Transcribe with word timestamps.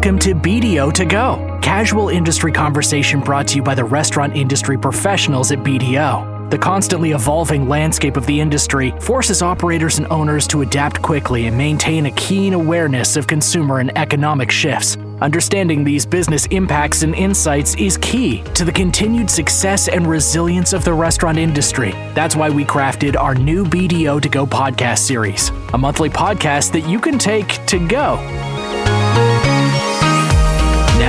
Welcome 0.00 0.18
to 0.20 0.34
BDO 0.34 0.94
to 0.94 1.04
Go, 1.04 1.58
casual 1.60 2.08
industry 2.08 2.50
conversation 2.50 3.20
brought 3.20 3.46
to 3.48 3.56
you 3.56 3.62
by 3.62 3.74
the 3.74 3.84
restaurant 3.84 4.34
industry 4.34 4.78
professionals 4.78 5.52
at 5.52 5.58
BDO. 5.58 6.48
The 6.50 6.56
constantly 6.56 7.10
evolving 7.10 7.68
landscape 7.68 8.16
of 8.16 8.24
the 8.24 8.40
industry 8.40 8.94
forces 9.00 9.42
operators 9.42 9.98
and 9.98 10.06
owners 10.10 10.46
to 10.46 10.62
adapt 10.62 11.02
quickly 11.02 11.48
and 11.48 11.58
maintain 11.58 12.06
a 12.06 12.10
keen 12.12 12.54
awareness 12.54 13.18
of 13.18 13.26
consumer 13.26 13.80
and 13.80 13.96
economic 13.98 14.50
shifts. 14.50 14.96
Understanding 15.20 15.84
these 15.84 16.06
business 16.06 16.46
impacts 16.46 17.02
and 17.02 17.14
insights 17.14 17.74
is 17.74 17.98
key 17.98 18.42
to 18.54 18.64
the 18.64 18.72
continued 18.72 19.28
success 19.28 19.86
and 19.86 20.06
resilience 20.06 20.72
of 20.72 20.82
the 20.82 20.94
restaurant 20.94 21.36
industry. 21.36 21.90
That's 22.14 22.36
why 22.36 22.48
we 22.48 22.64
crafted 22.64 23.20
our 23.20 23.34
new 23.34 23.66
BDO 23.66 24.22
to 24.22 24.28
Go 24.30 24.46
podcast 24.46 25.00
series, 25.00 25.50
a 25.74 25.78
monthly 25.78 26.08
podcast 26.08 26.72
that 26.72 26.88
you 26.88 27.00
can 27.00 27.18
take 27.18 27.48
to 27.66 27.86
go. 27.86 28.16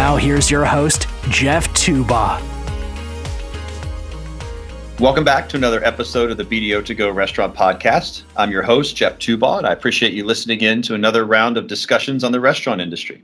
Now, 0.02 0.18
here's 0.18 0.50
your 0.50 0.66
host, 0.66 1.06
Jeff 1.30 1.72
Tuba. 1.76 2.42
Welcome 5.00 5.24
back 5.24 5.48
to 5.50 5.58
another 5.58 5.86
episode 5.86 6.32
of 6.32 6.38
the 6.38 6.44
BDO 6.44 6.84
to 6.86 6.96
Go 6.96 7.12
Restaurant 7.12 7.54
Podcast. 7.54 8.24
I'm 8.36 8.50
your 8.50 8.64
host, 8.64 8.96
Jeff 8.96 9.20
Tuba, 9.20 9.58
and 9.58 9.68
I 9.68 9.74
appreciate 9.74 10.14
you 10.14 10.26
listening 10.26 10.62
in 10.62 10.82
to 10.82 10.96
another 10.96 11.24
round 11.24 11.56
of 11.56 11.68
discussions 11.68 12.24
on 12.24 12.32
the 12.32 12.40
restaurant 12.40 12.82
industry. 12.82 13.24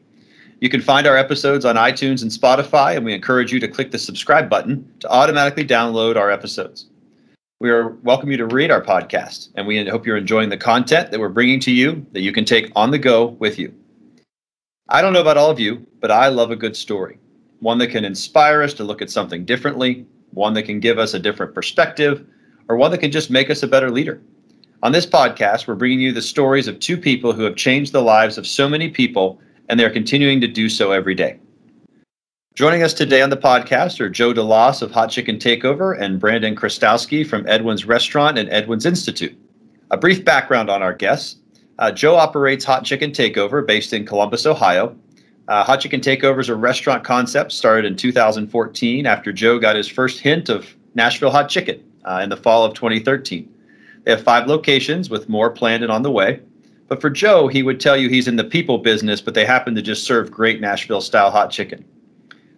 You 0.61 0.69
can 0.69 0.81
find 0.81 1.07
our 1.07 1.17
episodes 1.17 1.65
on 1.65 1.77
iTunes 1.77 2.21
and 2.21 2.29
Spotify, 2.29 2.95
and 2.95 3.03
we 3.03 3.15
encourage 3.15 3.51
you 3.51 3.59
to 3.59 3.67
click 3.67 3.89
the 3.89 3.97
subscribe 3.97 4.47
button 4.47 4.87
to 4.99 5.09
automatically 5.09 5.65
download 5.65 6.15
our 6.15 6.29
episodes. 6.29 6.85
We 7.59 7.71
are 7.71 7.87
welcome 8.03 8.29
you 8.29 8.37
to 8.37 8.45
read 8.45 8.69
our 8.69 8.83
podcast, 8.83 9.49
and 9.55 9.65
we 9.65 9.83
hope 9.87 10.05
you're 10.05 10.15
enjoying 10.15 10.49
the 10.49 10.57
content 10.57 11.09
that 11.09 11.19
we're 11.19 11.29
bringing 11.29 11.59
to 11.61 11.71
you 11.71 12.05
that 12.11 12.21
you 12.21 12.31
can 12.31 12.45
take 12.45 12.71
on 12.75 12.91
the 12.91 12.99
go 12.99 13.25
with 13.25 13.57
you. 13.57 13.73
I 14.89 15.01
don't 15.01 15.11
know 15.11 15.21
about 15.21 15.35
all 15.35 15.51
of 15.51 15.59
you, 15.59 15.85
but 15.99 16.11
I 16.11 16.29
love 16.29 16.49
a 16.49 16.55
good 16.55 16.75
story. 16.77 17.19
One 17.59 17.77
that 17.79 17.87
can 17.87 18.05
inspire 18.05 18.61
us 18.61 18.73
to 18.75 18.85
look 18.85 19.01
at 19.01 19.09
something 19.09 19.43
differently, 19.43 20.05
one 20.31 20.53
that 20.53 20.63
can 20.63 20.79
give 20.79 20.97
us 20.97 21.13
a 21.13 21.19
different 21.19 21.53
perspective, 21.53 22.25
or 22.69 22.77
one 22.77 22.91
that 22.91 22.99
can 22.99 23.11
just 23.11 23.29
make 23.29 23.49
us 23.49 23.63
a 23.63 23.67
better 23.67 23.91
leader. 23.91 24.21
On 24.83 24.93
this 24.93 25.05
podcast, 25.05 25.67
we're 25.67 25.75
bringing 25.75 25.99
you 25.99 26.13
the 26.13 26.21
stories 26.21 26.69
of 26.69 26.79
two 26.79 26.97
people 26.97 27.33
who 27.33 27.43
have 27.43 27.57
changed 27.57 27.91
the 27.91 28.01
lives 28.01 28.37
of 28.37 28.47
so 28.47 28.69
many 28.69 28.89
people, 28.89 29.41
and 29.67 29.77
they're 29.77 29.89
continuing 29.89 30.39
to 30.39 30.47
do 30.47 30.69
so 30.69 30.91
every 30.91 31.15
day. 31.15 31.37
Joining 32.55 32.81
us 32.81 32.93
today 32.93 33.21
on 33.21 33.29
the 33.29 33.35
podcast 33.35 33.99
are 33.99 34.09
Joe 34.09 34.33
DeLoss 34.33 34.81
of 34.81 34.91
Hot 34.91 35.09
Chicken 35.09 35.37
Takeover 35.37 35.99
and 35.99 36.17
Brandon 36.17 36.55
Chrostowski 36.55 37.27
from 37.27 37.45
Edwin's 37.47 37.85
Restaurant 37.85 38.37
and 38.37 38.49
Edwin's 38.49 38.85
Institute. 38.85 39.37
A 39.91 39.97
brief 39.97 40.23
background 40.23 40.69
on 40.69 40.81
our 40.81 40.93
guests. 40.93 41.41
Uh, 41.79 41.91
Joe 41.91 42.15
operates 42.15 42.65
Hot 42.65 42.83
Chicken 42.83 43.11
Takeover 43.11 43.65
based 43.65 43.93
in 43.93 44.05
Columbus, 44.05 44.45
Ohio. 44.45 44.95
Uh, 45.47 45.63
Hot 45.63 45.79
Chicken 45.79 46.01
Takeover 46.01 46.39
is 46.39 46.49
a 46.49 46.55
restaurant 46.55 47.03
concept 47.03 47.51
started 47.51 47.85
in 47.85 47.95
2014 47.95 49.05
after 49.05 49.31
Joe 49.31 49.59
got 49.59 49.75
his 49.75 49.87
first 49.87 50.19
hint 50.19 50.49
of 50.49 50.75
Nashville 50.95 51.29
hot 51.29 51.49
chicken 51.49 51.83
uh, 52.03 52.19
in 52.23 52.29
the 52.29 52.37
fall 52.37 52.65
of 52.65 52.73
2013. 52.73 53.53
They 54.03 54.11
have 54.11 54.23
five 54.23 54.47
locations 54.47 55.09
with 55.09 55.29
more 55.29 55.51
planned 55.51 55.83
and 55.83 55.91
on 55.91 56.01
the 56.01 56.11
way. 56.11 56.41
But 56.87 57.01
for 57.01 57.09
Joe, 57.09 57.47
he 57.47 57.63
would 57.63 57.79
tell 57.79 57.97
you 57.97 58.09
he's 58.09 58.27
in 58.27 58.37
the 58.37 58.43
people 58.43 58.77
business, 58.77 59.21
but 59.21 59.33
they 59.33 59.45
happen 59.45 59.75
to 59.75 59.81
just 59.81 60.05
serve 60.05 60.31
great 60.31 60.61
Nashville 60.61 61.01
style 61.01 61.29
hot 61.29 61.51
chicken. 61.51 61.85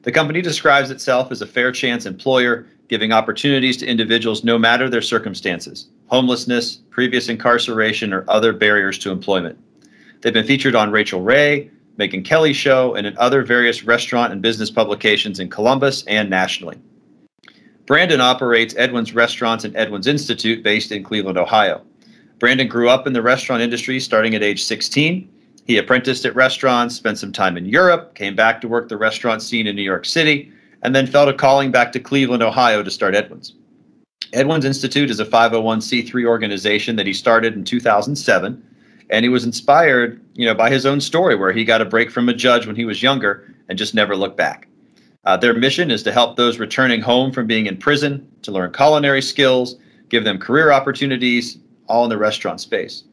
The 0.04 0.12
company 0.12 0.42
describes 0.42 0.92
itself 0.92 1.32
as 1.32 1.42
a 1.42 1.48
fair 1.48 1.72
chance 1.72 2.06
employer, 2.06 2.68
giving 2.90 3.12
opportunities 3.12 3.78
to 3.78 3.88
individuals 3.88 4.44
no 4.44 4.58
matter 4.58 4.90
their 4.90 5.02
circumstances 5.02 5.88
homelessness, 6.08 6.78
previous 6.90 7.30
incarceration, 7.30 8.12
or 8.12 8.26
other 8.28 8.52
barriers 8.52 8.98
to 8.98 9.12
employment. 9.12 9.56
They've 10.22 10.34
been 10.34 10.46
featured 10.46 10.74
on 10.74 10.92
Rachael 10.92 11.22
Ray, 11.22 11.70
Megyn 12.00 12.26
Kelly 12.26 12.52
Show, 12.52 12.96
and 12.96 13.06
in 13.06 13.16
other 13.20 13.44
various 13.44 13.84
restaurant 13.84 14.34
and 14.34 14.42
business 14.42 14.72
publications 14.72 15.40
in 15.40 15.52
Columbus 15.52 16.04
and 16.08 16.28
nationally. 16.28 16.80
Brandon 17.86 18.22
operates 18.22 18.74
Edwin's 18.76 19.14
Restaurants 19.14 19.66
and 19.66 19.76
Edwin's 19.76 20.08
Institute 20.08 20.64
based 20.64 20.92
in 20.92 21.04
Cleveland, 21.04 21.38
Ohio. 21.38 21.84
Brandon 22.40 22.68
grew 22.68 22.90
up 22.90 23.06
in 23.06 23.14
the 23.14 23.22
restaurant 23.22 23.62
industry 23.62 24.00
starting 24.00 24.34
at 24.34 24.42
age 24.42 24.64
16. 24.64 25.30
He 25.66 25.78
apprenticed 25.78 26.26
at 26.26 26.36
restaurants, 26.36 26.96
spent 26.96 27.20
some 27.20 27.32
time 27.32 27.56
in 27.56 27.66
Europe, 27.66 28.16
came 28.16 28.36
back 28.36 28.62
to 28.62 28.68
work 28.68 28.90
the 28.90 28.98
restaurant 28.98 29.44
scene 29.44 29.68
in 29.68 29.76
New 29.76 29.84
York 29.84 30.06
City, 30.06 30.52
and 30.82 30.96
then 30.96 31.08
felt 31.08 31.30
a 31.30 31.34
calling 31.34 31.72
back 31.72 31.92
to 31.92 32.00
Cleveland, 32.00 32.44
Ohio 32.44 32.84
to 32.84 32.92
start 32.92 33.16
Edwin's. 33.16 33.54
Edwin's 34.34 34.66
Institute 34.66 35.10
is 35.10 35.20
a 35.20 35.26
501c3 35.26 36.26
organization 36.26 36.96
that 36.96 37.08
he 37.08 37.14
started 37.14 37.56
in 37.56 37.64
2007, 37.64 38.64
and 39.10 39.26
he 39.26 39.30
was 39.30 39.44
inspired, 39.44 40.22
you 40.36 40.46
know, 40.46 40.54
by 40.54 40.70
his 40.70 40.86
own 40.86 41.02
story 41.02 41.36
where 41.36 41.52
he 41.52 41.64
got 41.64 41.82
a 41.82 41.86
break 41.86 42.12
from 42.12 42.30
a 42.30 42.34
judge 42.34 42.68
when 42.68 42.76
he 42.76 42.86
was 42.86 43.02
younger 43.02 43.56
and 43.68 43.78
just 43.78 43.96
never 43.96 44.16
looked 44.16 44.38
back. 44.38 44.68
Uh, 45.26 45.36
their 45.36 45.54
mission 45.54 45.92
is 45.92 46.04
to 46.04 46.12
help 46.12 46.38
those 46.38 46.60
returning 46.60 47.02
home 47.02 47.32
from 47.32 47.48
being 47.48 47.66
in 47.66 47.78
prison 47.78 48.28
to 48.44 48.52
learn 48.52 48.72
culinary 48.72 49.22
skills, 49.22 49.76
give 50.10 50.24
them 50.24 50.38
career 50.38 50.72
opportunities, 50.72 51.58
all 51.88 52.04
in 52.04 52.10
the 52.10 52.18
restaurant 52.18 52.62
space. 52.62 53.04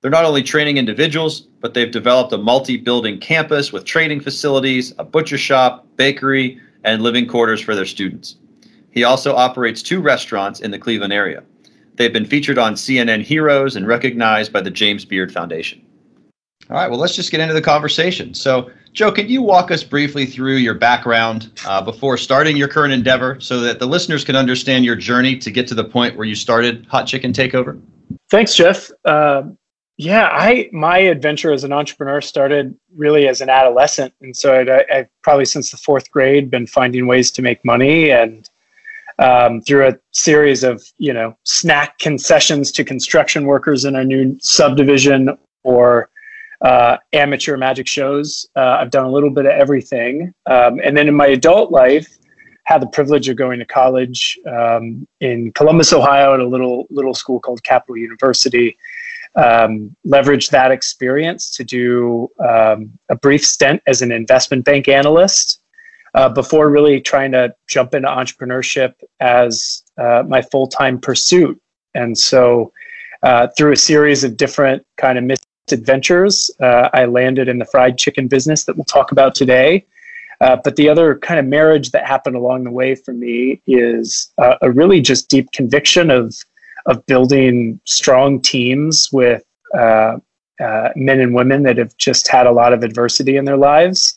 They're 0.00 0.10
not 0.10 0.24
only 0.24 0.42
training 0.42 0.76
individuals, 0.76 1.40
but 1.60 1.74
they've 1.74 1.90
developed 1.90 2.32
a 2.32 2.38
multi 2.38 2.76
building 2.76 3.18
campus 3.18 3.72
with 3.72 3.84
training 3.84 4.20
facilities, 4.20 4.92
a 4.98 5.04
butcher 5.04 5.38
shop, 5.38 5.86
bakery, 5.96 6.60
and 6.86 7.02
living 7.02 7.26
quarters 7.26 7.60
for 7.60 7.74
their 7.74 7.84
students. 7.84 8.36
He 8.90 9.04
also 9.04 9.34
operates 9.36 9.82
two 9.82 10.00
restaurants 10.00 10.60
in 10.60 10.70
the 10.70 10.78
Cleveland 10.78 11.12
area. 11.12 11.42
They've 11.96 12.12
been 12.12 12.24
featured 12.24 12.56
on 12.56 12.74
CNN 12.74 13.22
Heroes 13.22 13.76
and 13.76 13.86
recognized 13.86 14.52
by 14.52 14.62
the 14.62 14.70
James 14.70 15.04
Beard 15.04 15.32
Foundation. 15.32 15.82
All 16.70 16.76
right, 16.76 16.90
well, 16.90 16.98
let's 16.98 17.14
just 17.14 17.30
get 17.30 17.40
into 17.40 17.54
the 17.54 17.62
conversation. 17.62 18.34
So, 18.34 18.70
Joe, 18.92 19.12
can 19.12 19.28
you 19.28 19.42
walk 19.42 19.70
us 19.70 19.84
briefly 19.84 20.26
through 20.26 20.56
your 20.56 20.74
background 20.74 21.52
uh, 21.66 21.82
before 21.82 22.16
starting 22.16 22.56
your 22.56 22.68
current 22.68 22.92
endeavor 22.92 23.38
so 23.40 23.60
that 23.60 23.78
the 23.78 23.86
listeners 23.86 24.24
can 24.24 24.34
understand 24.34 24.84
your 24.84 24.96
journey 24.96 25.36
to 25.38 25.50
get 25.50 25.68
to 25.68 25.74
the 25.74 25.84
point 25.84 26.16
where 26.16 26.26
you 26.26 26.34
started 26.34 26.86
Hot 26.86 27.06
Chicken 27.06 27.32
Takeover? 27.32 27.80
Thanks, 28.30 28.54
Jeff. 28.54 28.90
Uh, 29.04 29.42
yeah, 29.98 30.28
I 30.30 30.68
my 30.72 30.98
adventure 30.98 31.52
as 31.52 31.64
an 31.64 31.72
entrepreneur 31.72 32.20
started 32.20 32.78
really 32.94 33.28
as 33.28 33.40
an 33.40 33.48
adolescent, 33.48 34.12
and 34.20 34.36
so 34.36 34.54
I, 34.54 34.84
I've 34.94 35.08
probably 35.22 35.46
since 35.46 35.70
the 35.70 35.78
fourth 35.78 36.10
grade 36.10 36.50
been 36.50 36.66
finding 36.66 37.06
ways 37.06 37.30
to 37.32 37.42
make 37.42 37.64
money 37.64 38.10
and 38.10 38.48
um, 39.18 39.62
through 39.62 39.88
a 39.88 39.94
series 40.12 40.64
of 40.64 40.84
you 40.98 41.14
know 41.14 41.34
snack 41.44 41.98
concessions 41.98 42.70
to 42.72 42.84
construction 42.84 43.46
workers 43.46 43.86
in 43.86 43.96
a 43.96 44.04
new 44.04 44.36
subdivision 44.40 45.30
or 45.62 46.10
uh, 46.60 46.98
amateur 47.14 47.56
magic 47.56 47.88
shows. 47.88 48.46
Uh, 48.54 48.78
I've 48.80 48.90
done 48.90 49.06
a 49.06 49.10
little 49.10 49.30
bit 49.30 49.46
of 49.46 49.52
everything, 49.52 50.34
um, 50.44 50.78
and 50.84 50.94
then 50.94 51.08
in 51.08 51.14
my 51.14 51.28
adult 51.28 51.72
life, 51.72 52.18
had 52.64 52.82
the 52.82 52.86
privilege 52.88 53.30
of 53.30 53.36
going 53.36 53.60
to 53.60 53.64
college 53.64 54.38
um, 54.46 55.08
in 55.20 55.52
Columbus, 55.52 55.94
Ohio, 55.94 56.34
at 56.34 56.40
a 56.40 56.46
little 56.46 56.86
little 56.90 57.14
school 57.14 57.40
called 57.40 57.64
Capital 57.64 57.96
University. 57.96 58.76
Um, 59.36 59.94
leveraged 60.06 60.48
that 60.50 60.70
experience 60.70 61.54
to 61.56 61.64
do 61.64 62.28
um, 62.42 62.98
a 63.10 63.16
brief 63.16 63.44
stint 63.44 63.82
as 63.86 64.00
an 64.00 64.10
investment 64.10 64.64
bank 64.64 64.88
analyst 64.88 65.60
uh, 66.16 66.30
before 66.30 66.70
really 66.70 67.00
trying 67.00 67.32
to 67.32 67.54
jump 67.68 67.94
into 67.94 68.08
entrepreneurship 68.08 68.94
as 69.20 69.82
uh, 69.98 70.22
my 70.26 70.42
full 70.42 70.66
time 70.66 70.98
pursuit. 70.98 71.60
And 71.94 72.16
so, 72.16 72.72
uh, 73.22 73.48
through 73.56 73.72
a 73.72 73.76
series 73.76 74.24
of 74.24 74.36
different 74.36 74.84
kind 74.96 75.18
of 75.18 75.24
misadventures, 75.24 76.50
uh, 76.60 76.88
I 76.92 77.04
landed 77.04 77.48
in 77.48 77.58
the 77.58 77.64
fried 77.66 77.98
chicken 77.98 78.28
business 78.28 78.64
that 78.64 78.76
we'll 78.76 78.84
talk 78.84 79.12
about 79.12 79.34
today. 79.34 79.84
Uh, 80.40 80.56
but 80.62 80.76
the 80.76 80.88
other 80.88 81.18
kind 81.18 81.40
of 81.40 81.46
marriage 81.46 81.90
that 81.90 82.06
happened 82.06 82.36
along 82.36 82.64
the 82.64 82.70
way 82.70 82.94
for 82.94 83.14
me 83.14 83.62
is 83.66 84.30
uh, 84.38 84.56
a 84.60 84.70
really 84.70 85.00
just 85.00 85.28
deep 85.28 85.50
conviction 85.52 86.10
of 86.10 86.34
of 86.86 87.04
building 87.06 87.80
strong 87.84 88.40
teams 88.40 89.10
with 89.12 89.42
men 89.74 90.20
and 91.20 91.34
women 91.34 91.62
that 91.64 91.76
have 91.76 91.96
just 91.96 92.28
had 92.28 92.46
a 92.46 92.52
lot 92.52 92.72
of 92.72 92.82
adversity 92.82 93.36
in 93.36 93.44
their 93.44 93.56
lives 93.56 94.16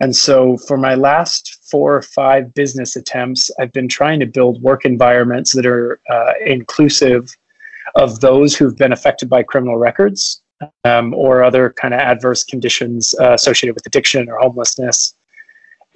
and 0.00 0.14
so 0.14 0.56
for 0.58 0.76
my 0.76 0.94
last 0.94 1.58
four 1.70 1.96
or 1.96 2.02
five 2.02 2.52
business 2.54 2.96
attempts, 2.96 3.50
I've 3.58 3.72
been 3.72 3.88
trying 3.88 4.20
to 4.20 4.26
build 4.26 4.62
work 4.62 4.84
environments 4.84 5.52
that 5.54 5.66
are 5.66 6.00
uh, 6.10 6.32
inclusive 6.44 7.34
of 7.94 8.20
those 8.20 8.54
who've 8.54 8.76
been 8.76 8.92
affected 8.92 9.30
by 9.30 9.42
criminal 9.42 9.78
records 9.78 10.42
um, 10.84 11.14
or 11.14 11.42
other 11.42 11.70
kind 11.70 11.94
of 11.94 12.00
adverse 12.00 12.44
conditions 12.44 13.14
uh, 13.20 13.32
associated 13.32 13.74
with 13.74 13.86
addiction 13.86 14.28
or 14.28 14.38
homelessness. 14.38 15.14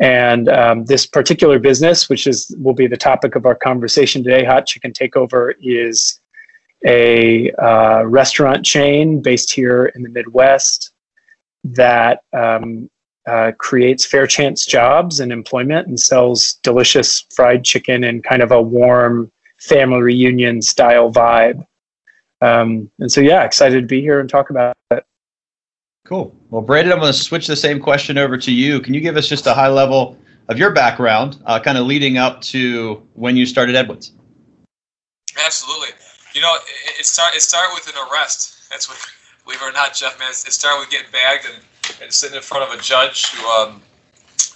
And 0.00 0.49
um, 0.49 0.87
this 0.87 1.06
particular 1.06 1.58
business, 1.58 2.08
which 2.08 2.26
is 2.26 2.55
will 2.58 2.75
be 2.75 2.87
the 2.87 2.97
topic 2.97 3.37
of 3.37 3.44
our 3.44 3.55
conversation 3.55 4.25
today, 4.25 4.44
Hot 4.44 4.67
Chicken 4.67 4.93
Takeover, 4.93 5.52
is 5.61 6.19
a 6.87 7.52
uh, 7.52 8.05
restaurant 8.05 8.64
chain 8.64 9.20
based 9.20 9.52
here 9.52 9.87
in 9.94 10.02
the 10.02 10.08
Midwest 10.08 10.93
that 11.64 12.23
um, 12.32 12.88
uh, 13.26 13.52
creates 13.58 14.06
fair 14.06 14.26
chance 14.26 14.64
jobs 14.64 15.20
and 15.20 15.31
employment 15.31 15.87
and 15.87 16.00
sells 16.00 16.55
delicious 16.62 17.26
fried 17.35 17.62
chicken 17.62 18.02
in 18.02 18.23
kind 18.23 18.41
of 18.43 18.50
a 18.50 18.62
warm 18.62 19.31
family 19.58 20.00
reunion 20.00 20.62
style 20.62 21.12
vibe. 21.12 21.62
Um, 22.41 22.91
and 22.99 23.12
so, 23.12 23.20
yeah, 23.20 23.44
excited 23.44 23.82
to 23.82 23.87
be 23.87 24.00
here 24.00 24.19
and 24.20 24.31
talk 24.31 24.49
about 24.49 24.75
it. 24.93 25.05
Cool. 26.10 26.34
Well, 26.50 26.60
Brandon, 26.60 26.92
I'm 26.92 26.98
going 26.98 27.12
to 27.12 27.16
switch 27.16 27.46
the 27.46 27.54
same 27.54 27.78
question 27.78 28.18
over 28.18 28.36
to 28.36 28.50
you. 28.50 28.80
Can 28.80 28.94
you 28.94 29.00
give 29.00 29.16
us 29.16 29.28
just 29.28 29.46
a 29.46 29.54
high 29.54 29.68
level 29.68 30.18
of 30.48 30.58
your 30.58 30.72
background, 30.72 31.40
uh, 31.46 31.60
kind 31.60 31.78
of 31.78 31.86
leading 31.86 32.18
up 32.18 32.40
to 32.50 33.06
when 33.14 33.36
you 33.36 33.46
started 33.46 33.76
Edwins? 33.76 34.10
Absolutely. 35.46 35.90
You 36.34 36.40
know, 36.40 36.52
it, 36.56 36.98
it 36.98 37.06
started 37.06 37.36
it 37.36 37.42
started 37.42 37.72
with 37.74 37.86
an 37.86 37.94
arrest. 38.10 38.68
That's 38.70 38.88
what, 38.88 38.98
believe 39.44 39.62
it 39.62 39.64
or 39.64 39.70
not, 39.70 39.94
Jeff. 39.94 40.18
Man, 40.18 40.30
it 40.30 40.34
started 40.34 40.80
with 40.80 40.90
getting 40.90 41.12
bagged 41.12 41.46
and, 41.46 42.02
and 42.02 42.12
sitting 42.12 42.34
in 42.34 42.42
front 42.42 42.68
of 42.68 42.76
a 42.76 42.82
judge 42.82 43.30
who 43.30 43.48
um, 43.48 43.80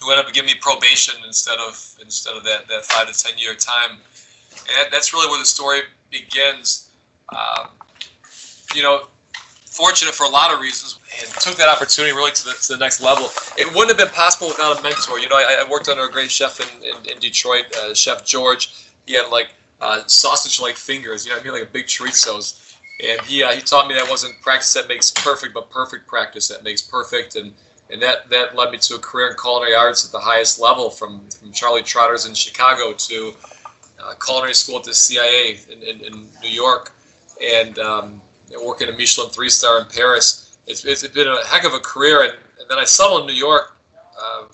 who 0.03 0.11
ended 0.11 0.27
up 0.27 0.33
giving 0.33 0.51
me 0.51 0.59
probation 0.61 1.15
instead 1.25 1.61
of 1.61 1.97
instead 2.03 2.37
of 2.37 2.43
that, 2.43 2.67
that 2.67 2.85
five 2.85 3.07
to 3.07 3.17
ten 3.17 3.39
year 3.39 3.55
time. 3.55 3.93
And 3.93 4.75
that, 4.75 4.89
that's 4.91 5.13
really 5.13 5.31
where 5.31 5.39
the 5.39 5.47
story 5.47 5.83
begins. 6.11 6.91
Um, 7.29 7.69
you 8.75 8.83
know, 8.83 9.07
fortunate 9.75 10.15
for 10.15 10.25
a 10.25 10.29
lot 10.29 10.55
of 10.55 10.61
reasons 10.61 11.01
and 11.21 11.29
took 11.41 11.57
that 11.57 11.69
opportunity 11.69 12.15
really 12.15 12.31
to 12.31 12.45
the, 12.45 12.53
to 12.53 12.75
the 12.75 12.79
next 12.79 13.01
level. 13.01 13.29
It 13.59 13.67
wouldn't 13.75 13.89
have 13.89 13.99
been 13.99 14.15
possible 14.15 14.49
without 14.49 14.79
a 14.79 14.83
mentor. 14.83 15.19
You 15.19 15.29
know, 15.29 15.37
I, 15.37 15.65
I 15.65 15.69
worked 15.69 15.89
under 15.89 16.05
a 16.05 16.11
great 16.11 16.31
chef 16.31 16.61
in, 16.61 16.85
in, 16.85 17.11
in 17.11 17.19
Detroit, 17.19 17.75
uh, 17.77 17.93
Chef 17.93 18.25
George. 18.25 18.89
He 19.07 19.15
had 19.15 19.31
like 19.31 19.49
uh, 19.81 20.07
sausage-like 20.07 20.77
fingers, 20.77 21.27
you 21.27 21.33
know 21.33 21.39
I 21.39 21.43
mean, 21.43 21.53
like 21.53 21.65
a 21.65 21.73
big 21.73 21.87
chorizos. 21.87 22.77
And 23.03 23.21
he, 23.23 23.43
uh, 23.43 23.51
he 23.53 23.61
taught 23.61 23.89
me 23.89 23.95
that 23.95 24.09
wasn't 24.09 24.41
practice 24.41 24.73
that 24.75 24.87
makes 24.87 25.11
perfect, 25.11 25.53
but 25.53 25.69
perfect 25.71 26.07
practice 26.07 26.47
that 26.49 26.63
makes 26.63 26.81
perfect. 26.81 27.35
And, 27.35 27.53
and 27.91 28.01
that, 28.01 28.31
that 28.31 28.55
led 28.55 28.71
me 28.71 28.79
to 28.79 28.95
a 28.95 28.99
career 29.01 29.31
in 29.31 29.37
culinary 29.37 29.75
arts 29.75 30.07
at 30.07 30.13
the 30.13 30.21
highest 30.21 30.61
level 30.61 30.89
from, 30.89 31.29
from 31.31 31.51
Charlie 31.51 31.83
Trotter's 31.83 32.27
in 32.27 32.35
Chicago 32.35 32.93
to 32.93 33.35
uh, 33.99 34.15
culinary 34.25 34.55
school 34.55 34.79
at 34.79 34.85
the 34.85 34.95
CIA 34.95 35.59
in, 35.69 35.83
in, 35.83 36.01
in 36.01 36.29
New 36.41 36.49
York. 36.49 36.93
And 37.43 37.79
um, 37.81 38.23
working 38.51 38.89
a 38.89 38.93
Michelin 38.93 39.31
three 39.31 39.49
star 39.49 39.81
in 39.81 39.87
Paris. 39.87 40.57
It's, 40.67 40.85
it's 40.85 41.07
been 41.09 41.29
a 41.29 41.47
heck 41.47 41.65
of 41.65 41.75
a 41.75 41.81
career, 41.81 42.23
and, 42.23 42.33
and 42.59 42.69
then 42.69 42.79
I 42.79 42.85
settled 42.85 43.23
in 43.23 43.27
New 43.27 43.35
York 43.35 43.77
uh, 44.19 44.47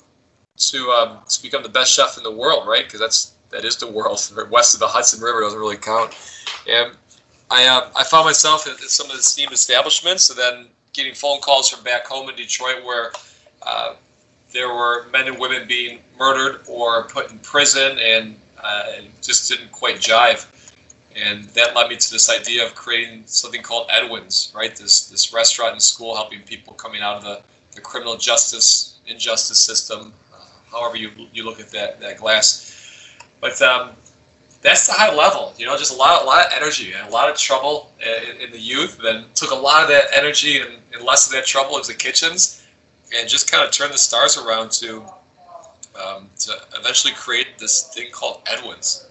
to 0.57 0.91
um, 0.91 1.19
to 1.29 1.43
become 1.43 1.63
the 1.63 1.69
best 1.69 1.93
chef 1.93 2.17
in 2.17 2.23
the 2.23 2.31
world, 2.31 2.67
right? 2.67 2.85
Because 2.85 3.01
that's 3.01 3.35
that 3.51 3.65
is 3.65 3.77
the 3.77 3.91
world. 3.91 4.21
West 4.51 4.75
of 4.75 4.81
the 4.81 4.89
Hudson 4.89 5.21
River 5.21 5.41
doesn't 5.41 5.59
really 5.59 5.77
count. 5.77 6.15
And 6.69 6.93
I 7.51 7.67
uh, 7.67 7.91
I 7.97 8.05
found 8.05 8.27
myself 8.27 8.67
at, 8.67 8.79
some 8.81 9.07
of 9.07 9.13
the 9.13 9.19
esteemed 9.19 9.53
establishments, 9.53 10.31
and 10.31 10.39
then 10.39 10.67
getting 10.93 11.15
phone 11.15 11.41
calls 11.41 11.69
from 11.69 11.85
back 11.85 12.07
home 12.07 12.29
in 12.29 12.37
Detroit 12.37 12.85
where. 12.85 13.13
Uh, 13.63 13.95
there 14.53 14.69
were 14.69 15.07
men 15.11 15.29
and 15.29 15.39
women 15.39 15.69
being 15.69 16.01
murdered 16.19 16.63
or 16.67 17.05
put 17.05 17.31
in 17.31 17.39
prison, 17.39 17.97
and 18.01 18.35
uh, 18.61 18.95
just 19.23 19.49
didn't 19.49 19.71
quite 19.71 19.99
jive 19.99 20.45
and 21.17 21.45
that 21.51 21.75
led 21.75 21.89
me 21.89 21.97
to 21.97 22.11
this 22.11 22.31
idea 22.31 22.65
of 22.65 22.75
creating 22.75 23.25
something 23.27 23.63
called 23.63 23.89
Edwins, 23.91 24.53
right? 24.55 24.75
This 24.75 25.09
this 25.09 25.33
restaurant 25.33 25.73
and 25.73 25.83
school 25.83 26.15
helping 26.15 26.41
people 26.43 26.75
coming 26.75 27.03
out 27.03 27.17
of 27.17 27.23
the, 27.23 27.43
the 27.75 27.81
criminal 27.81 28.17
justice 28.17 28.99
injustice 29.07 29.59
system, 29.59 30.13
uh, 30.33 30.39
however 30.71 30.97
you 30.97 31.11
you 31.33 31.45
look 31.45 31.61
at 31.61 31.71
that 31.71 32.01
that 32.01 32.19
glass. 32.19 33.17
But 33.41 33.61
um, 33.63 33.91
that's 34.63 34.87
the 34.87 34.93
high 34.93 35.15
level, 35.15 35.55
you 35.57 35.67
know, 35.67 35.77
just 35.77 35.93
a 35.93 35.97
lot 35.97 36.23
a 36.23 36.27
lot 36.27 36.47
of 36.47 36.53
energy 36.55 36.93
and 36.93 37.09
a 37.09 37.11
lot 37.11 37.29
of 37.29 37.37
trouble 37.37 37.91
in, 38.01 38.37
in 38.37 38.51
the 38.51 38.61
youth. 38.61 38.99
Then 39.03 39.25
took 39.35 39.51
a 39.51 39.55
lot 39.55 39.83
of 39.83 39.89
that 39.89 40.07
energy 40.15 40.61
and, 40.61 40.75
and 40.93 41.03
less 41.03 41.27
of 41.27 41.33
that 41.33 41.47
trouble 41.47 41.77
into 41.77 41.89
the 41.89 41.99
kitchens, 41.99 42.67
and 43.17 43.29
just 43.29 43.51
kind 43.51 43.65
of 43.65 43.73
turned 43.73 43.93
the 43.93 43.99
stars 43.99 44.37
around 44.39 44.71
to 44.73 45.05
um, 46.01 46.31
to 46.39 46.53
eventually 46.79 47.15
create 47.15 47.59
this 47.59 47.93
thing 47.95 48.11
called 48.13 48.43
Edwins. 48.47 49.10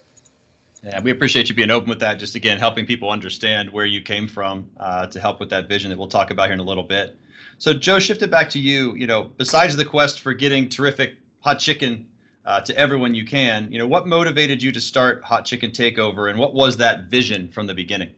Yeah, 0.84 1.02
we 1.02 1.12
appreciate 1.12 1.50
you 1.50 1.56
being 1.56 1.72
open 1.72 1.90
with 1.90 2.00
that. 2.00 2.16
Just 2.16 2.36
again, 2.36 2.58
helping 2.58 2.86
people 2.86 3.10
understand 3.10 3.70
where 3.72 3.86
you 3.86 4.02
came 4.02 4.28
from 4.28 4.72
uh, 4.78 5.08
to 5.08 5.20
help 5.20 5.40
with 5.40 5.50
that 5.50 5.68
vision 5.68 5.90
that 5.90 5.98
we'll 5.98 6.08
talk 6.08 6.32
about 6.32 6.46
here 6.46 6.54
in 6.54 6.60
a 6.60 6.64
little 6.64 6.84
bit. 6.84 7.18
So, 7.58 7.74
Joe, 7.74 8.00
shifted 8.00 8.32
back 8.32 8.50
to 8.52 8.60
you. 8.60 8.96
You 8.96 9.06
know, 9.06 9.26
besides 9.26 9.76
the 9.76 9.84
quest 9.84 10.22
for 10.22 10.34
getting 10.34 10.70
terrific 10.70 11.18
hot 11.42 11.60
chicken 11.60 12.12
uh, 12.46 12.62
to 12.62 12.76
everyone 12.78 13.14
you 13.14 13.26
can, 13.26 13.70
you 13.72 13.78
know, 13.78 13.88
what 13.88 14.08
motivated 14.08 14.64
you 14.64 14.72
to 14.72 14.80
start 14.80 15.24
Hot 15.24 15.46
Chicken 15.46 15.72
Takeover, 15.72 16.30
and 16.30 16.40
what 16.40 16.54
was 16.54 16.78
that 16.78 17.06
vision 17.06 17.52
from 17.52 17.68
the 17.68 17.74
beginning? 17.74 18.16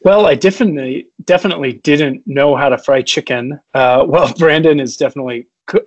Well, 0.00 0.26
I 0.26 0.34
definitely 0.34 1.08
definitely 1.24 1.74
didn't 1.74 2.26
know 2.26 2.56
how 2.56 2.68
to 2.68 2.78
fry 2.78 3.02
chicken. 3.02 3.60
Uh, 3.74 4.04
well, 4.06 4.32
Brandon 4.38 4.80
is 4.80 4.96
definitely 4.96 5.46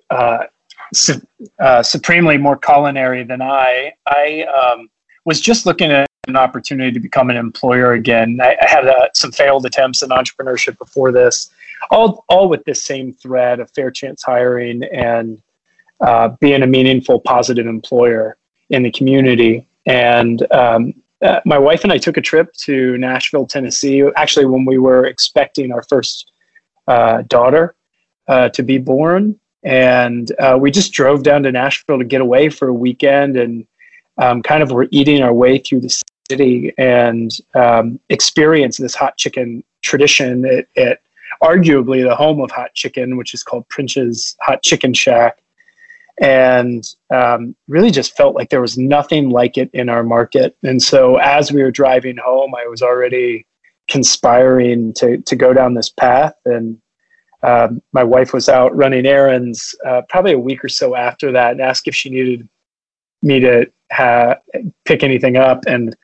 uh, 0.10 0.46
su- 0.94 1.22
uh, 1.60 1.84
supremely 1.84 2.38
more 2.38 2.58
culinary 2.58 3.24
than 3.24 3.42
I. 3.42 3.94
I 4.08 4.44
um, 4.44 4.90
was 5.26 5.42
just 5.42 5.66
looking 5.66 5.92
at 5.92 6.08
an 6.28 6.36
opportunity 6.36 6.92
to 6.92 7.00
become 7.00 7.30
an 7.30 7.38
employer 7.38 7.94
again. 7.94 8.40
I, 8.42 8.58
I 8.62 8.70
had 8.70 8.88
uh, 8.88 9.10
some 9.14 9.32
failed 9.32 9.66
attempts 9.66 10.04
in 10.04 10.10
entrepreneurship 10.10 10.78
before 10.78 11.12
this, 11.12 11.50
all 11.92 12.26
all 12.30 12.50
with 12.50 12.64
this 12.66 12.84
same 12.84 13.14
thread 13.14 13.60
of 13.60 13.72
fair 13.72 13.92
chance 13.92 14.22
hiring 14.22 14.84
and 14.86 15.42
uh, 16.02 16.30
being 16.40 16.64
a 16.64 16.68
meaningful, 16.68 17.20
positive 17.20 17.68
employer 17.68 18.38
in 18.70 18.84
the 18.84 18.92
community. 18.92 19.68
And 19.86 20.46
um, 20.52 20.94
uh, 21.22 21.42
my 21.46 21.58
wife 21.58 21.84
and 21.84 21.92
I 21.92 21.98
took 21.98 22.18
a 22.18 22.22
trip 22.22 22.54
to 22.54 22.98
Nashville, 22.98 23.46
Tennessee. 23.46 24.04
Actually, 24.16 24.46
when 24.46 24.66
we 24.66 24.78
were 24.78 25.06
expecting 25.06 25.72
our 25.72 25.84
first 25.84 26.32
uh, 26.88 27.24
daughter 27.24 27.76
uh, 28.28 28.50
to 28.50 28.64
be 28.64 28.78
born, 28.78 29.39
and 29.64 30.32
uh, 30.40 30.58
we 30.60 30.72
just 30.72 30.94
drove 30.94 31.24
down 31.24 31.44
to 31.44 31.52
Nashville 31.52 32.00
to 32.00 32.06
get 32.06 32.22
away 32.22 32.50
for 32.50 32.68
a 32.68 32.74
weekend 32.74 33.36
and 33.36 33.66
um, 34.18 34.42
kind 34.42 34.64
of 34.64 34.72
were 34.72 34.88
eating 34.92 35.22
our 35.22 35.34
way 35.34 35.58
through 35.58 35.82
the 35.82 36.04
city 36.30 36.74
and 36.78 37.38
um, 37.56 38.00
experience 38.10 38.78
this 38.78 38.96
hot 38.96 39.18
chicken 39.18 39.64
tradition 39.82 40.46
at, 40.46 40.68
at, 40.78 41.02
arguably 41.42 42.04
the 42.04 42.16
home 42.16 42.42
of 42.42 42.52
hot 42.52 42.74
chicken, 42.74 43.16
which 43.16 43.34
is 43.34 43.44
called 43.44 43.68
Prince's 43.70 44.36
Hot 44.42 44.62
Chicken 44.62 44.94
Shack. 44.94 45.42
And 46.20 46.84
um, 47.12 47.56
really 47.70 47.92
just 47.92 48.18
felt 48.18 48.36
like 48.36 48.50
there 48.50 48.60
was 48.60 48.78
nothing 48.78 49.30
like 49.30 49.58
it 49.58 49.70
in 49.74 49.88
our 49.88 50.04
market. 50.04 50.58
And 50.64 50.82
so 50.84 51.16
as 51.16 51.50
we 51.50 51.62
were 51.62 51.72
driving 51.72 52.18
home, 52.18 52.54
I 52.56 52.68
was 52.68 52.82
already 52.82 53.46
conspiring 53.88 54.94
to, 54.96 55.20
to 55.20 55.36
go 55.36 55.54
down 55.54 55.76
this 55.76 55.90
path. 55.90 56.34
And 56.44 56.82
um, 57.42 57.82
my 57.94 58.04
wife 58.04 58.34
was 58.34 58.50
out 58.50 58.76
running 58.76 59.06
errands 59.06 59.76
uh, 59.86 60.02
probably 60.10 60.34
a 60.34 60.40
week 60.40 60.64
or 60.64 60.70
so 60.70 60.96
after 60.96 61.32
that 61.32 61.52
and 61.52 61.62
asked 61.62 61.88
if 61.88 61.96
she 61.96 62.10
needed 62.10 62.48
me 63.22 63.40
to 63.40 63.66
ha- 63.92 64.36
pick 64.86 65.04
anything 65.04 65.38
up. 65.38 65.64
And 65.66 65.96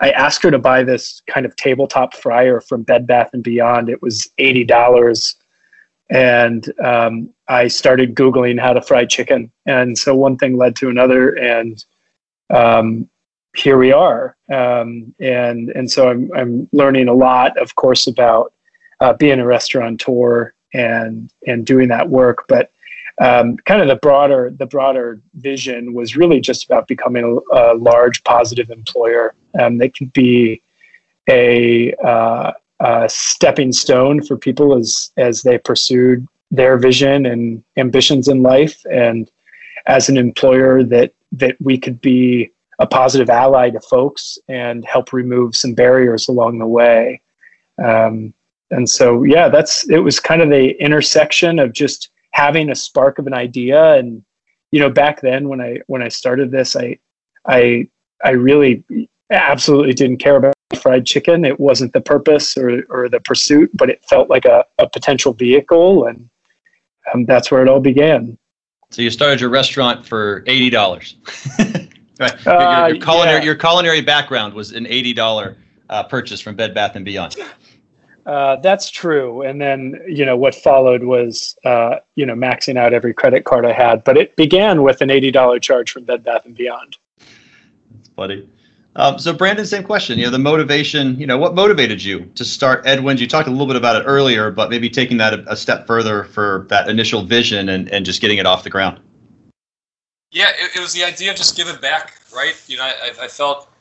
I 0.00 0.10
asked 0.10 0.42
her 0.42 0.50
to 0.50 0.58
buy 0.58 0.82
this 0.82 1.22
kind 1.26 1.46
of 1.46 1.54
tabletop 1.56 2.14
fryer 2.14 2.60
from 2.60 2.82
Bed 2.82 3.06
Bath 3.06 3.30
and 3.32 3.42
Beyond. 3.42 3.88
It 3.88 4.00
was 4.00 4.28
eighty 4.38 4.64
dollars, 4.64 5.36
and 6.10 6.72
um, 6.82 7.30
I 7.48 7.68
started 7.68 8.14
googling 8.14 8.60
how 8.60 8.72
to 8.72 8.82
fry 8.82 9.04
chicken. 9.04 9.52
And 9.66 9.98
so 9.98 10.14
one 10.14 10.36
thing 10.36 10.56
led 10.56 10.76
to 10.76 10.88
another, 10.88 11.30
and 11.34 11.84
um, 12.50 13.08
here 13.54 13.76
we 13.76 13.92
are. 13.92 14.36
Um, 14.50 15.14
and 15.20 15.70
and 15.70 15.90
so 15.90 16.08
I'm 16.08 16.30
I'm 16.34 16.68
learning 16.72 17.08
a 17.08 17.14
lot, 17.14 17.58
of 17.58 17.74
course, 17.74 18.06
about 18.06 18.54
uh, 19.00 19.12
being 19.12 19.40
a 19.40 19.46
restaurateur 19.46 20.54
and 20.72 21.30
and 21.46 21.66
doing 21.66 21.88
that 21.88 22.08
work. 22.08 22.44
But 22.48 22.70
um, 23.20 23.56
kind 23.58 23.80
of 23.80 23.88
the 23.88 23.96
broader 23.96 24.50
the 24.56 24.66
broader 24.66 25.20
vision 25.34 25.94
was 25.94 26.16
really 26.16 26.40
just 26.40 26.64
about 26.64 26.88
becoming 26.88 27.24
a, 27.24 27.56
a 27.56 27.74
large 27.74 28.24
positive 28.24 28.70
employer 28.70 29.34
um, 29.58 29.78
that 29.78 29.96
could 29.96 30.12
be 30.12 30.62
a, 31.28 31.92
uh, 32.04 32.52
a 32.80 33.08
stepping 33.08 33.72
stone 33.72 34.22
for 34.22 34.36
people 34.36 34.74
as 34.74 35.10
as 35.16 35.42
they 35.42 35.58
pursued 35.58 36.26
their 36.50 36.76
vision 36.76 37.26
and 37.26 37.62
ambitions 37.76 38.28
in 38.28 38.42
life, 38.42 38.84
and 38.90 39.30
as 39.86 40.08
an 40.08 40.16
employer 40.16 40.82
that 40.82 41.12
that 41.32 41.56
we 41.60 41.78
could 41.78 42.00
be 42.00 42.50
a 42.78 42.86
positive 42.86 43.30
ally 43.30 43.70
to 43.70 43.80
folks 43.80 44.38
and 44.48 44.84
help 44.84 45.12
remove 45.12 45.54
some 45.54 45.74
barriers 45.74 46.28
along 46.28 46.58
the 46.58 46.66
way. 46.66 47.20
Um, 47.82 48.34
and 48.72 48.88
so 48.88 49.22
yeah 49.22 49.48
that's 49.48 49.88
it 49.88 49.98
was 49.98 50.18
kind 50.18 50.42
of 50.42 50.48
the 50.48 50.70
intersection 50.82 51.58
of 51.58 51.72
just 51.72 52.10
having 52.32 52.70
a 52.70 52.74
spark 52.74 53.18
of 53.18 53.26
an 53.26 53.34
idea. 53.34 53.94
And 53.94 54.24
you 54.72 54.80
know 54.80 54.90
back 54.90 55.20
then 55.20 55.48
when 55.48 55.60
i 55.60 55.78
when 55.86 56.02
i 56.02 56.08
started 56.08 56.50
this 56.50 56.74
i 56.74 56.98
i 57.46 57.86
i 58.24 58.30
really 58.30 58.82
absolutely 59.30 59.92
didn't 59.92 60.16
care 60.18 60.36
about 60.36 60.54
fried 60.80 61.06
chicken. 61.06 61.44
It 61.44 61.60
wasn't 61.60 61.92
the 61.92 62.00
purpose 62.00 62.56
or 62.56 62.84
or 62.88 63.08
the 63.08 63.20
pursuit 63.20 63.70
but 63.74 63.90
it 63.90 64.04
felt 64.04 64.28
like 64.30 64.46
a, 64.46 64.64
a 64.78 64.88
potential 64.88 65.32
vehicle. 65.32 66.06
And 66.06 66.28
um, 67.12 67.24
that's 67.26 67.50
where 67.50 67.62
it 67.62 67.68
all 67.68 67.80
began. 67.80 68.38
So 68.90 69.02
you 69.02 69.10
started 69.10 69.40
your 69.40 69.50
restaurant 69.50 70.06
for 70.06 70.42
eighty 70.46 70.70
dollars. 70.70 71.16
Right. 72.20 72.44
Your, 72.44 72.52
your, 72.52 72.60
your, 72.60 72.68
uh, 72.68 73.00
culinary 73.00 73.38
yeah. 73.38 73.44
your 73.44 73.54
culinary 73.56 74.00
background 74.00 74.54
was 74.54 74.72
an 74.72 74.86
eighty 74.86 75.12
dollar 75.12 75.56
uh, 75.88 76.04
purchase 76.04 76.40
from 76.40 76.54
bed 76.54 76.72
bath 76.72 76.94
and 76.94 77.04
beyond 77.04 77.36
uh, 78.26 78.56
that's 78.56 78.90
true. 78.90 79.42
And 79.42 79.60
then, 79.60 80.00
you 80.06 80.24
know, 80.24 80.36
what 80.36 80.54
followed 80.54 81.04
was, 81.04 81.56
uh, 81.64 81.96
you 82.14 82.24
know, 82.24 82.34
maxing 82.34 82.76
out 82.76 82.92
every 82.92 83.12
credit 83.12 83.44
card 83.44 83.66
I 83.66 83.72
had. 83.72 84.04
But 84.04 84.16
it 84.16 84.36
began 84.36 84.82
with 84.82 85.00
an 85.00 85.08
$80 85.08 85.60
charge 85.60 85.90
from 85.90 86.04
Bed 86.04 86.22
Bath 86.22 86.46
& 86.48 86.54
Beyond. 86.54 86.96
That's 87.18 88.08
funny. 88.14 88.48
Um, 88.94 89.18
so 89.18 89.32
Brandon, 89.32 89.64
same 89.64 89.84
question. 89.84 90.18
You 90.18 90.26
know, 90.26 90.30
the 90.30 90.38
motivation. 90.38 91.18
You 91.18 91.26
know, 91.26 91.38
what 91.38 91.54
motivated 91.54 92.04
you 92.04 92.26
to 92.34 92.44
start 92.44 92.86
Edwin's? 92.86 93.20
You 93.20 93.26
talked 93.26 93.48
a 93.48 93.50
little 93.50 93.66
bit 93.66 93.76
about 93.76 93.96
it 93.96 94.04
earlier, 94.06 94.50
but 94.50 94.68
maybe 94.68 94.90
taking 94.90 95.16
that 95.16 95.32
a, 95.32 95.52
a 95.52 95.56
step 95.56 95.86
further 95.86 96.24
for 96.24 96.66
that 96.68 96.88
initial 96.88 97.22
vision 97.22 97.70
and, 97.70 97.88
and 97.90 98.04
just 98.04 98.20
getting 98.20 98.38
it 98.38 98.46
off 98.46 98.64
the 98.64 98.70
ground. 98.70 99.00
Yeah, 100.30 100.50
it, 100.50 100.76
it 100.76 100.80
was 100.80 100.92
the 100.92 101.04
idea 101.04 101.30
of 101.30 101.36
just 101.36 101.56
giving 101.56 101.76
back, 101.80 102.20
right? 102.34 102.54
You 102.66 102.76
know, 102.76 102.84
I, 102.84 103.12
I 103.22 103.28
felt 103.28 103.71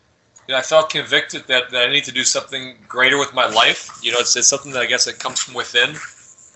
you 0.52 0.56
know, 0.58 0.60
I 0.60 0.64
felt 0.64 0.90
convicted 0.90 1.48
that, 1.48 1.70
that 1.70 1.88
I 1.88 1.90
need 1.90 2.04
to 2.04 2.12
do 2.12 2.26
something 2.26 2.76
greater 2.86 3.18
with 3.18 3.34
my 3.34 3.48
life. 3.48 3.90
You 4.04 4.12
know, 4.12 4.18
it's, 4.20 4.36
it's 4.36 4.50
something 4.50 4.74
that 4.74 4.82
I 4.82 4.86
guess 4.86 5.06
that 5.06 5.18
comes 5.18 5.40
from 5.40 5.54
within, 5.54 5.96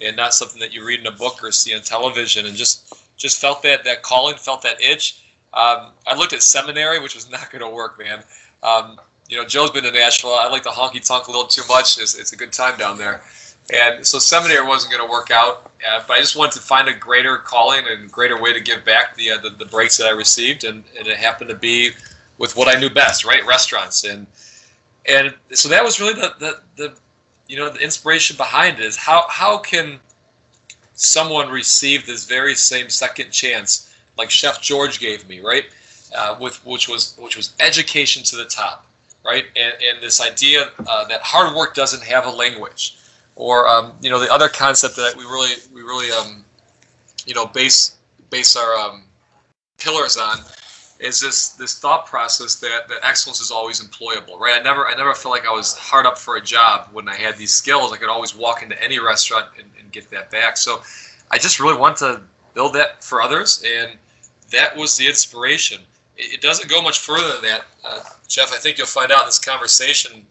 and 0.04 0.18
not 0.18 0.34
something 0.34 0.60
that 0.60 0.74
you 0.74 0.86
read 0.86 1.00
in 1.00 1.08
a 1.08 1.14
book 1.14 1.42
or 1.42 1.50
see 1.54 1.74
on 1.74 1.82
television. 1.82 2.46
And 2.46 2.58
just 2.58 2.94
just 3.16 3.40
felt 3.40 3.64
that 3.64 3.86
that 3.86 4.04
calling, 4.04 4.36
felt 4.36 4.64
that 4.64 4.82
itch. 4.82 5.24
Um, 5.54 5.94
I 6.06 6.14
looked 6.18 6.34
at 6.34 6.42
seminary, 6.42 7.00
which 7.00 7.16
was 7.16 7.30
not 7.38 7.50
going 7.52 7.62
to 7.62 7.70
work, 7.70 7.98
man. 7.98 8.22
Um, 8.64 9.00
you 9.30 9.38
know, 9.38 9.48
Joe's 9.48 9.72
been 9.72 9.86
to 9.86 9.92
Nashville. 9.94 10.34
I 10.34 10.50
like 10.50 10.64
the 10.64 10.72
honky 10.72 11.02
tonk 11.02 11.30
a 11.30 11.32
little 11.32 11.48
too 11.48 11.64
much. 11.70 11.98
It's, 11.98 12.20
it's 12.20 12.34
a 12.34 12.36
good 12.36 12.52
time 12.52 12.78
down 12.78 12.98
there. 12.98 13.24
And 13.72 14.06
so 14.06 14.20
seminary 14.20 14.68
wasn't 14.68 14.92
going 14.92 15.08
to 15.08 15.10
work 15.10 15.32
out, 15.32 15.72
uh, 15.90 16.04
but 16.06 16.18
I 16.18 16.20
just 16.20 16.36
wanted 16.36 16.56
to 16.56 16.60
find 16.60 16.90
a 16.90 16.94
greater 16.94 17.38
calling 17.38 17.88
and 17.88 18.12
greater 18.12 18.40
way 18.40 18.52
to 18.52 18.60
give 18.60 18.84
back 18.84 19.16
the, 19.16 19.32
uh, 19.32 19.38
the, 19.38 19.52
the 19.52 19.66
breaks 19.66 19.98
that 19.98 20.08
I 20.08 20.12
received, 20.12 20.66
and, 20.66 20.84
and 20.98 21.08
it 21.08 21.18
happened 21.18 21.50
to 21.50 21.56
be 21.56 21.94
with 22.38 22.56
what 22.56 22.74
I 22.74 22.80
knew 22.80 22.90
best, 22.90 23.26
right? 23.26 23.46
Restaurants, 23.46 24.04
and 24.04 24.28
and 25.08 25.34
so 25.52 25.70
that 25.70 25.84
was 25.84 26.00
really 26.00 26.14
the 26.14 26.34
the, 26.40 26.62
the 26.76 26.98
you 27.48 27.58
know 27.58 27.70
the 27.70 27.80
inspiration 27.80 28.38
behind 28.38 28.80
it 28.80 28.86
is 28.86 28.96
how 28.96 29.26
how 29.30 29.58
can 29.58 30.00
someone 30.94 31.50
receive 31.50 32.06
this 32.06 32.26
very 32.26 32.56
same 32.56 32.90
second 32.90 33.32
chance 33.32 33.94
like 34.18 34.30
Chef 34.30 34.62
George 34.62 35.00
gave 35.00 35.28
me, 35.28 35.42
right? 35.42 35.66
Uh, 36.16 36.38
with 36.40 36.66
which 36.66 36.88
was 36.88 37.16
which 37.18 37.36
was 37.36 37.54
education 37.60 38.24
to 38.24 38.38
the 38.38 38.46
top, 38.46 38.88
right? 39.24 39.46
And, 39.56 39.74
and 39.84 40.02
this 40.02 40.22
idea 40.22 40.72
uh, 40.88 41.06
that 41.06 41.22
hard 41.22 41.56
work 41.56 41.76
doesn't 41.76 42.04
have 42.04 42.26
a 42.26 42.30
language, 42.30 42.98
or 43.36 43.68
um, 43.68 43.94
you 44.02 44.10
know 44.10 44.20
the 44.20 44.32
other 44.32 44.50
concept 44.50 44.96
that 44.96 45.16
we 45.18 45.24
really 45.24 45.56
we 45.74 45.82
really 45.82 46.12
um, 46.12 46.46
you 47.26 47.34
know 47.34 47.46
base 47.46 47.98
base 48.30 48.56
our 48.56 48.76
um, 48.76 49.04
pillars 49.78 50.18
on 50.18 50.38
is 51.00 51.20
this 51.20 51.50
this 51.50 51.78
thought 51.78 52.06
process 52.06 52.56
that, 52.56 52.88
that 52.88 53.00
excellence 53.04 53.42
is 53.42 53.52
always 53.52 53.82
employable, 53.82 54.40
right? 54.40 54.60
I 54.60 54.64
never 54.64 54.88
I 54.88 54.96
never 54.96 55.14
felt 55.14 55.34
like 55.34 55.46
I 55.46 55.52
was 55.52 55.76
hard 55.76 56.06
up 56.06 56.18
for 56.18 56.38
a 56.38 56.42
job 56.42 56.90
when 56.94 57.10
I 57.10 57.16
had 57.16 57.38
these 57.38 57.54
skills. 57.54 57.92
I 57.92 57.98
could 57.98 58.10
always 58.10 58.36
walk 58.36 58.64
into 58.64 58.82
any 58.82 59.00
restaurant 59.00 59.50
and, 59.60 59.70
and 59.80 59.92
get 59.92 60.10
that 60.12 60.32
back. 60.32 60.58
So 60.58 60.84
I 61.32 61.38
just 61.38 61.60
really 61.60 61.78
want 61.78 61.98
to 61.98 62.24
build 62.54 62.74
that 62.76 63.04
for 63.04 63.22
others, 63.22 63.64
and 63.66 63.98
that 64.52 64.76
was 64.76 64.96
the 64.96 65.08
inspiration. 65.08 65.82
It, 66.16 66.36
it 66.36 66.42
doesn't 66.42 66.70
go 66.70 66.82
much 66.82 67.00
further 67.00 67.34
than 67.34 67.42
that, 67.42 67.66
uh, 67.84 68.04
Jeff. 68.28 68.54
I 68.54 68.58
think 68.58 68.78
you'll 68.78 68.88
find 68.88 69.12
out 69.12 69.22
in 69.22 69.28
this 69.28 69.40
conversation. 69.40 70.26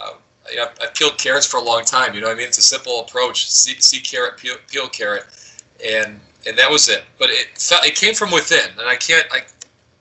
Uh, 0.00 0.12
I, 0.46 0.68
I've 0.80 0.94
peeled 0.94 1.18
carrots 1.18 1.46
for 1.46 1.58
a 1.58 1.62
long 1.62 1.84
time. 1.84 2.14
You 2.14 2.22
know, 2.22 2.30
I 2.30 2.34
mean, 2.34 2.46
it's 2.46 2.58
a 2.58 2.62
simple 2.62 3.00
approach: 3.00 3.50
see, 3.50 3.78
see 3.80 4.00
carrot, 4.00 4.38
peel, 4.38 4.56
peel 4.68 4.88
carrot, 4.88 5.24
and 5.84 6.20
and 6.46 6.56
that 6.56 6.70
was 6.70 6.88
it. 6.88 7.04
But 7.18 7.28
it 7.30 7.48
it 7.84 7.96
came 7.96 8.14
from 8.14 8.30
within, 8.30 8.70
and 8.78 8.88
I 8.88 8.96
can't 8.96 9.26
I 9.30 9.42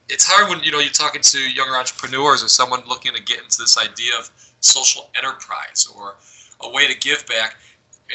it's 0.10 0.24
hard 0.28 0.50
when 0.50 0.64
you 0.64 0.72
know 0.72 0.80
you're 0.80 0.92
talking 0.92 1.22
to 1.22 1.40
younger 1.40 1.76
entrepreneurs 1.76 2.44
or 2.44 2.48
someone 2.48 2.84
looking 2.88 3.14
to 3.14 3.22
get 3.22 3.42
into 3.42 3.58
this 3.58 3.78
idea 3.78 4.12
of 4.18 4.30
social 4.60 5.10
enterprise 5.16 5.88
or 5.96 6.16
a 6.62 6.70
way 6.70 6.88
to 6.92 6.98
give 7.00 7.26
back. 7.28 7.58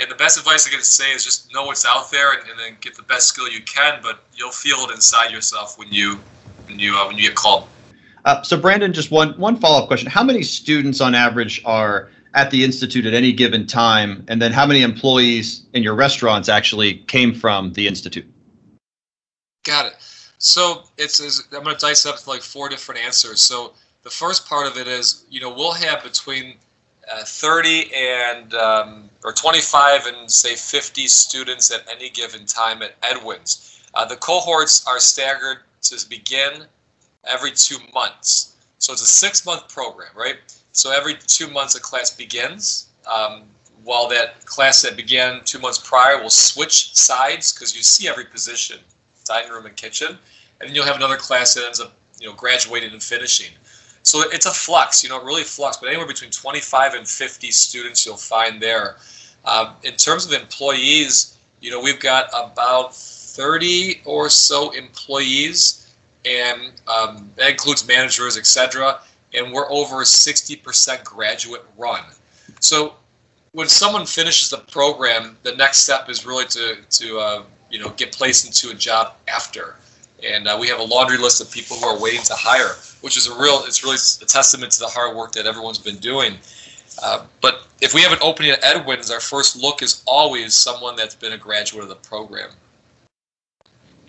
And 0.00 0.10
the 0.10 0.14
best 0.14 0.38
advice 0.38 0.66
I 0.68 0.70
can 0.70 0.82
say 0.82 1.12
is 1.12 1.24
just 1.24 1.52
know 1.52 1.64
what's 1.64 1.84
out 1.84 2.10
there 2.12 2.32
and, 2.32 2.48
and 2.48 2.58
then 2.58 2.76
get 2.80 2.94
the 2.94 3.02
best 3.02 3.28
skill 3.28 3.48
you 3.48 3.62
can. 3.62 4.00
But 4.02 4.22
you'll 4.34 4.52
feel 4.52 4.78
it 4.88 4.94
inside 4.94 5.32
yourself 5.32 5.78
when 5.78 5.92
you 5.92 6.20
when 6.66 6.78
you 6.78 6.94
uh, 6.94 7.06
when 7.06 7.16
you 7.16 7.28
get 7.28 7.34
called. 7.34 7.68
Uh, 8.24 8.42
so 8.42 8.60
Brandon, 8.60 8.92
just 8.92 9.10
one 9.10 9.32
one 9.32 9.56
follow 9.56 9.82
up 9.82 9.88
question: 9.88 10.08
How 10.08 10.22
many 10.22 10.42
students 10.42 11.00
on 11.00 11.14
average 11.14 11.60
are 11.64 12.10
at 12.34 12.52
the 12.52 12.62
institute 12.62 13.04
at 13.06 13.14
any 13.14 13.32
given 13.32 13.66
time, 13.66 14.24
and 14.28 14.40
then 14.40 14.52
how 14.52 14.64
many 14.64 14.82
employees 14.82 15.66
in 15.72 15.82
your 15.82 15.96
restaurants 15.96 16.48
actually 16.48 16.98
came 17.08 17.34
from 17.34 17.72
the 17.72 17.88
institute? 17.88 18.30
Got 19.64 19.86
it. 19.86 20.09
So 20.40 20.84
it's, 20.96 21.20
it's 21.20 21.46
I'm 21.52 21.62
going 21.62 21.76
to 21.76 21.80
dice 21.80 22.06
up 22.06 22.26
like 22.26 22.40
four 22.40 22.70
different 22.70 23.04
answers. 23.04 23.42
So 23.42 23.74
the 24.04 24.10
first 24.10 24.48
part 24.48 24.66
of 24.66 24.78
it 24.78 24.88
is, 24.88 25.26
you 25.28 25.38
know, 25.38 25.52
we'll 25.52 25.74
have 25.74 26.02
between 26.02 26.54
uh, 27.12 27.24
30 27.24 27.94
and 27.94 28.54
um, 28.54 29.10
or 29.22 29.32
25 29.32 30.06
and 30.06 30.30
say 30.30 30.54
50 30.54 31.06
students 31.08 31.70
at 31.70 31.86
any 31.90 32.08
given 32.08 32.46
time 32.46 32.80
at 32.80 32.94
Edwin's. 33.02 33.82
Uh, 33.92 34.06
the 34.06 34.16
cohorts 34.16 34.86
are 34.86 34.98
staggered 34.98 35.58
to 35.82 36.08
begin 36.08 36.64
every 37.24 37.50
two 37.50 37.76
months. 37.92 38.56
So 38.78 38.94
it's 38.94 39.02
a 39.02 39.06
six 39.06 39.44
month 39.44 39.68
program, 39.68 40.08
right? 40.16 40.36
So 40.72 40.90
every 40.90 41.16
two 41.16 41.48
months 41.48 41.74
a 41.74 41.80
class 41.80 42.16
begins. 42.16 42.86
Um, 43.06 43.42
while 43.84 44.08
that 44.08 44.46
class 44.46 44.80
that 44.82 44.96
began 44.96 45.44
two 45.44 45.58
months 45.58 45.78
prior 45.78 46.22
will 46.22 46.30
switch 46.30 46.94
sides 46.94 47.52
because 47.52 47.76
you 47.76 47.82
see 47.82 48.08
every 48.08 48.24
position 48.24 48.78
dining 49.30 49.52
room 49.52 49.66
and 49.66 49.76
kitchen, 49.76 50.18
and 50.60 50.68
then 50.68 50.74
you'll 50.74 50.84
have 50.84 50.96
another 50.96 51.16
class 51.16 51.54
that 51.54 51.64
ends 51.64 51.80
up 51.80 51.92
you 52.20 52.28
know 52.28 52.34
graduating 52.34 52.92
and 52.92 53.02
finishing. 53.02 53.52
So 54.02 54.22
it's 54.30 54.46
a 54.46 54.50
flux, 54.50 55.02
you 55.02 55.10
know, 55.10 55.22
really 55.22 55.44
flux, 55.44 55.76
but 55.76 55.88
anywhere 55.88 56.06
between 56.06 56.30
25 56.30 56.94
and 56.94 57.06
50 57.06 57.50
students 57.50 58.06
you'll 58.06 58.16
find 58.16 58.60
there. 58.60 58.96
Um, 59.44 59.74
in 59.82 59.94
terms 59.94 60.24
of 60.26 60.32
employees, 60.32 61.38
you 61.60 61.70
know, 61.70 61.80
we've 61.80 62.00
got 62.00 62.28
about 62.30 62.94
30 62.94 64.02
or 64.04 64.30
so 64.30 64.70
employees, 64.70 65.94
and 66.24 66.72
um, 66.88 67.30
that 67.36 67.50
includes 67.50 67.86
managers, 67.86 68.36
etc. 68.36 69.00
And 69.34 69.52
we're 69.52 69.70
over 69.70 69.96
60% 69.96 71.04
graduate 71.04 71.64
run. 71.76 72.04
So 72.60 72.94
when 73.52 73.68
someone 73.68 74.06
finishes 74.06 74.48
the 74.50 74.58
program, 74.58 75.36
the 75.42 75.54
next 75.56 75.84
step 75.84 76.08
is 76.08 76.26
really 76.26 76.46
to 76.46 76.76
to 76.90 77.18
uh, 77.18 77.42
you 77.70 77.78
know 77.78 77.90
get 77.90 78.12
placed 78.12 78.46
into 78.46 78.74
a 78.74 78.78
job 78.78 79.14
after. 79.28 79.76
And 80.22 80.46
uh, 80.46 80.56
we 80.60 80.68
have 80.68 80.80
a 80.80 80.82
laundry 80.82 81.16
list 81.16 81.40
of 81.40 81.50
people 81.50 81.76
who 81.78 81.86
are 81.86 81.98
waiting 81.98 82.22
to 82.24 82.34
hire, 82.34 82.76
which 83.00 83.16
is 83.16 83.26
a 83.26 83.34
real. 83.34 83.62
It's 83.64 83.82
really 83.82 83.96
a 83.96 84.26
testament 84.26 84.72
to 84.72 84.80
the 84.80 84.86
hard 84.86 85.16
work 85.16 85.32
that 85.32 85.46
everyone's 85.46 85.78
been 85.78 85.96
doing. 85.96 86.36
Uh, 87.02 87.24
but 87.40 87.66
if 87.80 87.94
we 87.94 88.02
have 88.02 88.12
an 88.12 88.18
opening 88.20 88.50
at 88.50 88.62
Edwin's, 88.62 89.10
our 89.10 89.20
first 89.20 89.56
look 89.56 89.82
is 89.82 90.02
always 90.06 90.54
someone 90.54 90.96
that's 90.96 91.14
been 91.14 91.32
a 91.32 91.38
graduate 91.38 91.82
of 91.82 91.88
the 91.88 91.94
program. 91.96 92.50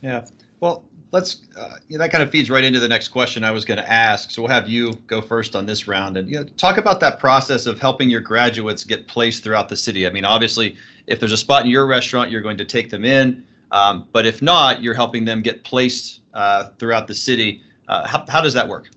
Yeah. 0.01 0.27
Well, 0.59 0.87
let's. 1.11 1.47
Uh, 1.55 1.77
that 1.89 2.11
kind 2.11 2.23
of 2.23 2.29
feeds 2.29 2.49
right 2.49 2.63
into 2.63 2.79
the 2.79 2.87
next 2.87 3.09
question 3.09 3.43
I 3.43 3.51
was 3.51 3.65
going 3.65 3.77
to 3.77 3.89
ask. 3.89 4.31
So 4.31 4.41
we'll 4.41 4.51
have 4.51 4.67
you 4.67 4.93
go 5.07 5.21
first 5.21 5.55
on 5.55 5.65
this 5.65 5.87
round, 5.87 6.17
and 6.17 6.29
you 6.29 6.35
know, 6.35 6.43
talk 6.43 6.77
about 6.77 6.99
that 6.99 7.19
process 7.19 7.65
of 7.65 7.79
helping 7.79 8.09
your 8.09 8.21
graduates 8.21 8.83
get 8.83 9.07
placed 9.07 9.43
throughout 9.43 9.69
the 9.69 9.77
city. 9.77 10.05
I 10.05 10.11
mean, 10.11 10.25
obviously, 10.25 10.77
if 11.07 11.19
there's 11.19 11.31
a 11.31 11.37
spot 11.37 11.65
in 11.65 11.71
your 11.71 11.87
restaurant, 11.87 12.31
you're 12.31 12.41
going 12.41 12.57
to 12.57 12.65
take 12.65 12.89
them 12.89 13.05
in. 13.05 13.47
Um, 13.71 14.09
but 14.11 14.25
if 14.25 14.41
not, 14.41 14.83
you're 14.83 14.93
helping 14.93 15.25
them 15.25 15.41
get 15.41 15.63
placed 15.63 16.21
uh, 16.33 16.69
throughout 16.77 17.07
the 17.07 17.15
city. 17.15 17.63
Uh, 17.87 18.07
how, 18.07 18.25
how 18.27 18.41
does 18.41 18.53
that 18.53 18.67
work? 18.67 18.89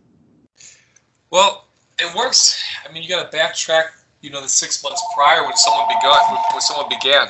Well, 1.31 1.67
it 1.99 2.15
works. 2.15 2.63
I 2.89 2.93
mean, 2.93 3.03
you 3.03 3.09
got 3.09 3.31
to 3.31 3.37
backtrack. 3.37 3.87
You 4.21 4.31
know, 4.31 4.41
the 4.41 4.49
six 4.49 4.83
months 4.83 5.03
prior 5.15 5.45
when 5.45 5.57
someone 5.57 5.87
began. 5.89 6.13
When 6.53 6.61
someone 6.61 6.89
began, 6.89 7.29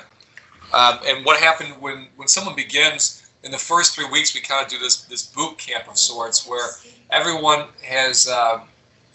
um, 0.73 0.99
and 1.07 1.25
what 1.25 1.41
happened 1.41 1.75
when 1.81 2.09
when 2.17 2.29
someone 2.29 2.55
begins. 2.55 3.21
In 3.43 3.51
the 3.51 3.59
first 3.59 3.95
three 3.95 4.09
weeks, 4.09 4.35
we 4.35 4.41
kind 4.41 4.65
of 4.65 4.71
do 4.71 4.79
this 4.79 5.03
this 5.03 5.27
boot 5.27 5.59
camp 5.59 5.87
of 5.89 5.99
sorts, 5.99 6.49
where 6.49 6.69
everyone 7.11 7.67
has, 7.83 8.27
uh, 8.27 8.61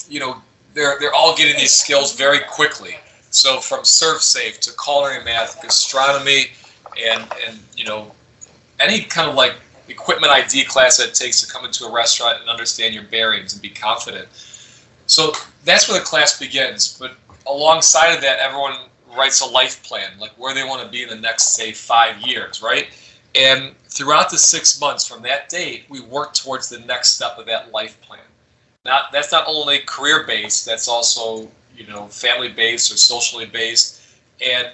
you 0.08 0.20
know, 0.20 0.40
they're 0.76 1.00
they're 1.00 1.14
all 1.14 1.36
getting 1.36 1.58
these 1.58 1.74
skills 1.74 2.16
very 2.16 2.40
quickly. 2.48 2.98
So 3.32 3.60
from 3.60 3.82
ServSafe 3.82 4.60
to 4.60 4.72
culinary 4.84 5.24
math, 5.24 5.62
gastronomy, 5.62 6.52
and 6.98 7.28
and 7.48 7.60
you 7.76 7.86
know 7.86 8.12
any 8.80 9.02
kind 9.02 9.30
of 9.30 9.36
like 9.36 9.56
equipment 9.88 10.32
ID 10.32 10.66
class 10.66 10.98
that 10.98 11.10
it 11.10 11.16
takes 11.16 11.42
to 11.42 11.52
come 11.52 11.66
into 11.66 11.86
a 11.86 11.92
restaurant 11.92 12.40
and 12.42 12.50
understand 12.50 12.94
your 12.94 13.04
bearings 13.04 13.54
and 13.54 13.62
be 13.62 13.70
confident. 13.70 14.28
So 15.08 15.34
that's 15.66 15.90
where 15.90 16.00
the 16.00 16.06
class 16.06 16.40
begins. 16.40 16.98
But 16.98 17.16
alongside 17.48 18.14
of 18.14 18.22
that, 18.22 18.40
everyone 18.40 18.76
writes 19.18 19.42
a 19.42 19.46
life 19.46 19.82
plan, 19.84 20.12
like 20.20 20.32
where 20.38 20.54
they 20.54 20.64
want 20.64 20.84
to 20.84 20.90
be 20.90 21.02
in 21.02 21.10
the 21.10 21.16
next, 21.16 21.56
say, 21.56 21.72
five 21.72 22.22
years, 22.22 22.62
right? 22.62 22.88
And 23.36 23.76
throughout 23.88 24.30
the 24.30 24.38
six 24.38 24.80
months 24.80 25.08
from 25.08 25.22
that 25.24 25.50
date, 25.50 25.86
we 25.90 26.02
work 26.02 26.34
towards 26.34 26.70
the 26.70 26.80
next 26.80 27.12
step 27.12 27.38
of 27.38 27.46
that 27.48 27.72
life 27.72 28.00
plan. 28.02 28.22
Not 28.86 29.12
that's 29.12 29.32
not 29.32 29.46
only 29.48 29.80
career 29.80 30.26
based, 30.26 30.66
that's 30.66 30.88
also 30.88 31.50
you 31.76 31.86
know 31.88 32.08
family 32.08 32.50
based 32.50 32.92
or 32.92 32.98
socially 32.98 33.46
based. 33.46 34.02
And 34.42 34.70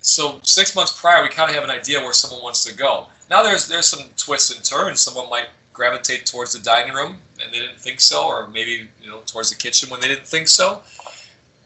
so 0.00 0.40
six 0.42 0.74
months 0.74 0.98
prior, 0.98 1.22
we 1.22 1.28
kind 1.28 1.48
of 1.48 1.54
have 1.54 1.64
an 1.64 1.70
idea 1.70 2.00
where 2.00 2.12
someone 2.12 2.42
wants 2.42 2.64
to 2.64 2.74
go. 2.74 3.06
Now 3.28 3.42
there's 3.42 3.68
there's 3.68 3.86
some 3.86 4.08
twists 4.16 4.54
and 4.54 4.64
turns. 4.64 5.00
Someone 5.00 5.28
might 5.28 5.48
gravitate 5.72 6.24
towards 6.26 6.52
the 6.52 6.58
dining 6.60 6.94
room 6.94 7.20
and 7.42 7.52
they 7.52 7.58
didn't 7.58 7.78
think 7.78 8.00
so, 8.00 8.26
or 8.26 8.48
maybe 8.48 8.88
you 9.00 9.08
know 9.08 9.20
towards 9.26 9.50
the 9.50 9.56
kitchen 9.56 9.90
when 9.90 10.00
they 10.00 10.08
didn't 10.08 10.26
think 10.26 10.48
so. 10.48 10.82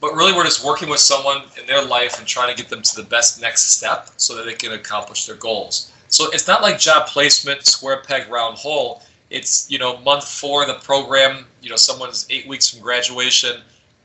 But 0.00 0.14
really, 0.14 0.32
we're 0.32 0.44
just 0.44 0.64
working 0.64 0.88
with 0.88 1.00
someone 1.00 1.42
in 1.60 1.66
their 1.66 1.84
life 1.84 2.18
and 2.18 2.26
trying 2.26 2.54
to 2.54 2.60
get 2.60 2.70
them 2.70 2.80
to 2.80 2.96
the 2.96 3.02
best 3.02 3.40
next 3.40 3.76
step 3.76 4.08
so 4.16 4.34
that 4.34 4.46
they 4.46 4.54
can 4.54 4.72
accomplish 4.72 5.26
their 5.26 5.36
goals. 5.36 5.92
So 6.08 6.30
it's 6.32 6.48
not 6.48 6.62
like 6.62 6.78
job 6.78 7.06
placement, 7.06 7.66
square 7.66 8.02
peg, 8.02 8.28
round 8.28 8.56
hole. 8.56 9.02
it's 9.28 9.70
you 9.70 9.78
know 9.78 9.98
month 9.98 10.26
four 10.26 10.62
of 10.62 10.68
the 10.68 10.74
program. 10.74 11.46
You 11.60 11.70
know, 11.70 11.76
someone's 11.76 12.26
eight 12.30 12.48
weeks 12.48 12.70
from 12.70 12.80
graduation. 12.80 13.60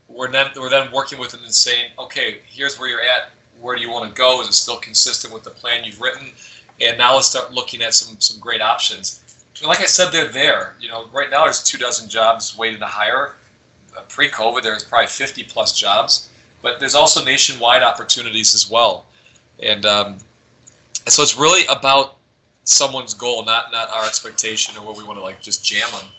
We're 0.10 0.30
then 0.30 0.52
we're 0.56 0.70
then 0.70 0.92
working 0.92 1.18
with 1.18 1.32
them 1.32 1.44
and 1.44 1.54
saying, 1.54 1.92
okay, 1.98 2.42
here's 2.46 2.78
where 2.78 2.90
you're 2.90 3.02
at. 3.02 3.32
Where 3.60 3.76
do 3.76 3.82
you 3.82 3.90
want 3.90 4.14
to 4.14 4.16
go? 4.16 4.42
Is 4.42 4.50
it 4.50 4.54
still 4.54 4.78
consistent 4.78 5.34
with 5.34 5.44
the 5.44 5.50
plan 5.50 5.86
you've 5.86 6.02
written? 6.02 6.34
And 6.82 6.98
now 6.98 7.16
let's 7.16 7.28
start 7.28 7.54
looking 7.54 7.82
at 7.82 7.94
some 7.94 8.20
some 8.20 8.40
great 8.40 8.62
options. 8.62 9.22
And 9.60 9.68
like 9.68 9.80
I 9.80 9.86
said, 9.86 10.12
they're 10.12 10.28
there. 10.28 10.76
You 10.80 10.90
know, 10.90 11.08
right 11.08 11.30
now 11.30 11.44
there's 11.46 11.64
two 11.64 11.78
dozen 11.78 12.10
jobs 12.10 12.58
waiting 12.58 12.80
to 12.80 12.86
hire. 12.86 13.36
Uh, 13.96 14.02
pre-COVID, 14.10 14.62
there's 14.62 14.84
probably 14.84 15.08
50 15.08 15.44
plus 15.44 15.78
jobs, 15.78 16.30
but 16.62 16.82
there's 16.82 16.96
also 16.96 17.24
nationwide 17.24 17.82
opportunities 17.82 18.54
as 18.54 18.70
well. 18.70 19.06
And 19.64 19.86
um, 19.86 20.18
so 21.08 21.24
it's 21.24 21.38
really 21.38 21.66
about 21.68 22.18
someone's 22.66 23.14
goal, 23.14 23.46
not 23.46 23.72
not 23.72 23.90
our 23.90 24.06
expectation 24.06 24.76
or 24.78 24.86
what 24.86 24.98
we 24.98 25.04
want 25.04 25.18
to 25.20 25.24
like 25.24 25.42
just 25.42 25.64
jam 25.64 25.90
them. 25.92 26.10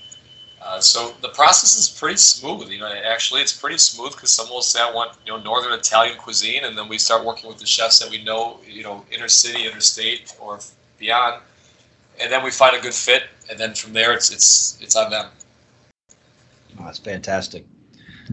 Uh, 0.66 0.80
so 0.80 1.14
the 1.22 1.28
process 1.28 1.78
is 1.78 1.88
pretty 1.88 2.16
smooth. 2.16 2.68
You 2.68 2.80
know, 2.80 2.88
actually, 2.88 3.40
it's 3.40 3.56
pretty 3.56 3.78
smooth 3.78 4.12
because 4.12 4.32
someone 4.32 4.54
will 4.54 4.62
say, 4.62 4.80
"I 4.80 4.90
want 4.90 5.16
you 5.24 5.32
know 5.32 5.38
Northern 5.38 5.72
Italian 5.72 6.18
cuisine," 6.18 6.64
and 6.64 6.76
then 6.76 6.88
we 6.88 6.98
start 6.98 7.24
working 7.24 7.48
with 7.48 7.58
the 7.58 7.66
chefs 7.66 8.00
that 8.00 8.10
we 8.10 8.24
know, 8.24 8.58
you 8.68 8.82
know, 8.82 9.04
inner 9.12 9.28
city, 9.28 9.64
interstate, 9.64 10.34
or 10.40 10.58
beyond, 10.98 11.40
and 12.20 12.32
then 12.32 12.42
we 12.42 12.50
find 12.50 12.74
a 12.76 12.80
good 12.80 12.94
fit, 12.94 13.24
and 13.48 13.60
then 13.60 13.74
from 13.74 13.92
there, 13.92 14.12
it's 14.12 14.32
it's 14.32 14.76
it's 14.82 14.96
on 14.96 15.08
them. 15.10 15.30
Oh, 16.80 16.84
that's 16.84 16.98
fantastic. 16.98 17.64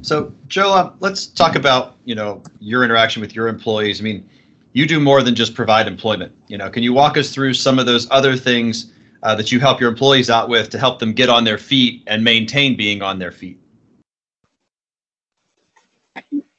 So, 0.02 0.34
Joe, 0.48 0.74
uh, 0.74 0.94
let's 1.02 1.28
talk 1.28 1.56
about 1.56 1.98
you 2.04 2.16
know 2.16 2.42
your 2.60 2.84
interaction 2.84 3.22
with 3.22 3.36
your 3.36 3.48
employees. 3.48 4.02
I 4.02 4.04
mean, 4.06 4.28
you 4.74 4.88
do 4.88 5.00
more 5.00 5.22
than 5.22 5.36
just 5.36 5.54
provide 5.54 5.88
employment. 5.88 6.36
You 6.48 6.58
know, 6.58 6.72
can 6.72 6.82
you 6.82 6.94
walk 6.94 7.16
us 7.16 7.30
through 7.30 7.54
some 7.54 7.78
of 7.78 7.86
those 7.86 8.08
other 8.10 8.36
things? 8.36 8.92
Uh, 9.24 9.34
that 9.36 9.52
you 9.52 9.60
help 9.60 9.80
your 9.80 9.90
employees 9.90 10.30
out 10.30 10.50
with 10.50 10.70
to 10.70 10.78
help 10.78 11.00
them 11.00 11.14
get 11.14 11.30
on 11.30 11.44
their 11.44 11.58
feet 11.58 12.04
and 12.08 12.24
maintain 12.24 12.76
being 12.76 13.02
on 13.02 13.18
their 13.18 13.32
feet? 13.32 13.60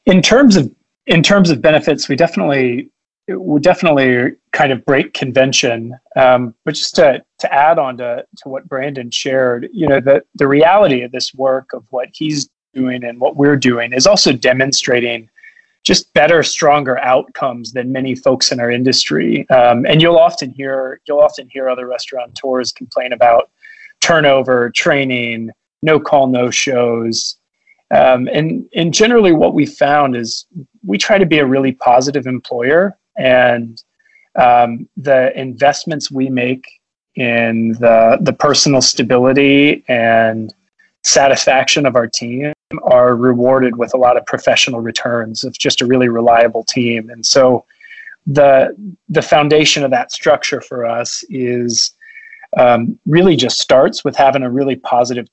In 0.07 0.21
terms 0.21 0.57
of 0.57 0.75
in 1.07 1.23
terms 1.23 1.51
of 1.51 1.61
benefits, 1.61 2.09
we 2.09 2.17
definitely 2.17 2.91
we 3.29 3.61
definitely 3.61 4.33
kind 4.53 4.73
of 4.73 4.85
break 4.85 5.15
convention. 5.15 5.99
Um, 6.17 6.55
but 6.65 6.75
just 6.75 6.95
to 6.97 7.25
to 7.39 7.55
add 7.55 7.79
on 7.79 7.99
to 7.99 8.27
to 8.39 8.49
what 8.49 8.69
Brandon 8.69 9.11
shared, 9.11 9.69
you 9.73 9.87
know, 9.87 10.01
the 10.01 10.25
the 10.35 10.49
reality 10.49 11.03
of 11.03 11.13
this 11.13 11.35
work 11.35 11.73
of 11.73 11.85
what 11.91 12.09
he's 12.13 12.49
doing 12.73 13.05
and 13.05 13.21
what 13.21 13.37
we're 13.37 13.57
doing 13.57 13.93
is 13.93 14.07
also 14.07 14.33
demonstrating 14.33 15.31
just 15.85 16.13
better, 16.15 16.43
stronger 16.43 16.99
outcomes 17.01 17.73
than 17.73 17.93
many 17.93 18.15
folks 18.15 18.51
in 18.51 18.59
our 18.59 18.71
industry. 18.71 19.49
Um, 19.51 19.85
and 19.87 20.01
you'll 20.01 20.19
often 20.19 20.51
hear 20.51 21.01
you'll 21.07 21.21
often 21.21 21.49
hear 21.51 21.69
other 21.69 21.87
restaurateurs 21.87 22.73
complain 22.73 23.13
about 23.13 23.51
turnover, 24.01 24.71
training, 24.71 25.51
no 25.83 26.01
call, 26.01 26.27
no 26.27 26.51
shows. 26.51 27.37
Um, 27.91 28.29
and 28.33 28.67
and 28.75 28.93
generally, 28.95 29.33
what 29.33 29.55
we 29.55 29.67
found 29.67 30.17
is 30.17 30.47
we 30.85 30.97
try 30.97 31.19
to 31.19 31.27
be 31.27 31.39
a 31.39 31.47
really 31.47 31.73
positive 31.73 32.27
employer, 32.27 32.99
and 33.17 33.83
um, 34.37 34.89
the 34.97 35.39
investments 35.39 36.11
we 36.11 36.31
make 36.31 36.65
in 37.15 37.73
the 37.73 38.17
the 38.23 38.33
personal 38.33 38.81
stability 38.81 39.85
and 39.87 40.55
satisfaction 41.03 41.85
of 41.85 41.95
our 41.95 42.07
team 42.07 42.54
are 42.85 43.17
rewarded 43.17 43.77
with 43.77 43.95
a 43.95 43.97
lot 43.97 44.17
of 44.17 44.27
professional 44.27 44.81
returns 44.81 45.45
of 45.45 45.57
just 45.59 45.81
a 45.81 45.87
really 45.87 46.09
reliable 46.09 46.65
team. 46.65 47.09
And 47.11 47.25
so 47.25 47.65
the 48.27 48.75
the 49.09 49.23
foundation 49.23 49.85
of 49.85 49.91
that 49.91 50.11
structure 50.13 50.61
for 50.61 50.87
us 50.87 51.23
is 51.29 51.93
um, 52.57 52.99
really 53.07 53.37
just 53.37 53.61
starts 53.61 54.05
with 54.05 54.17
having 54.17 54.43
a 54.43 54.51
really 54.51 54.77
positive 54.77 55.27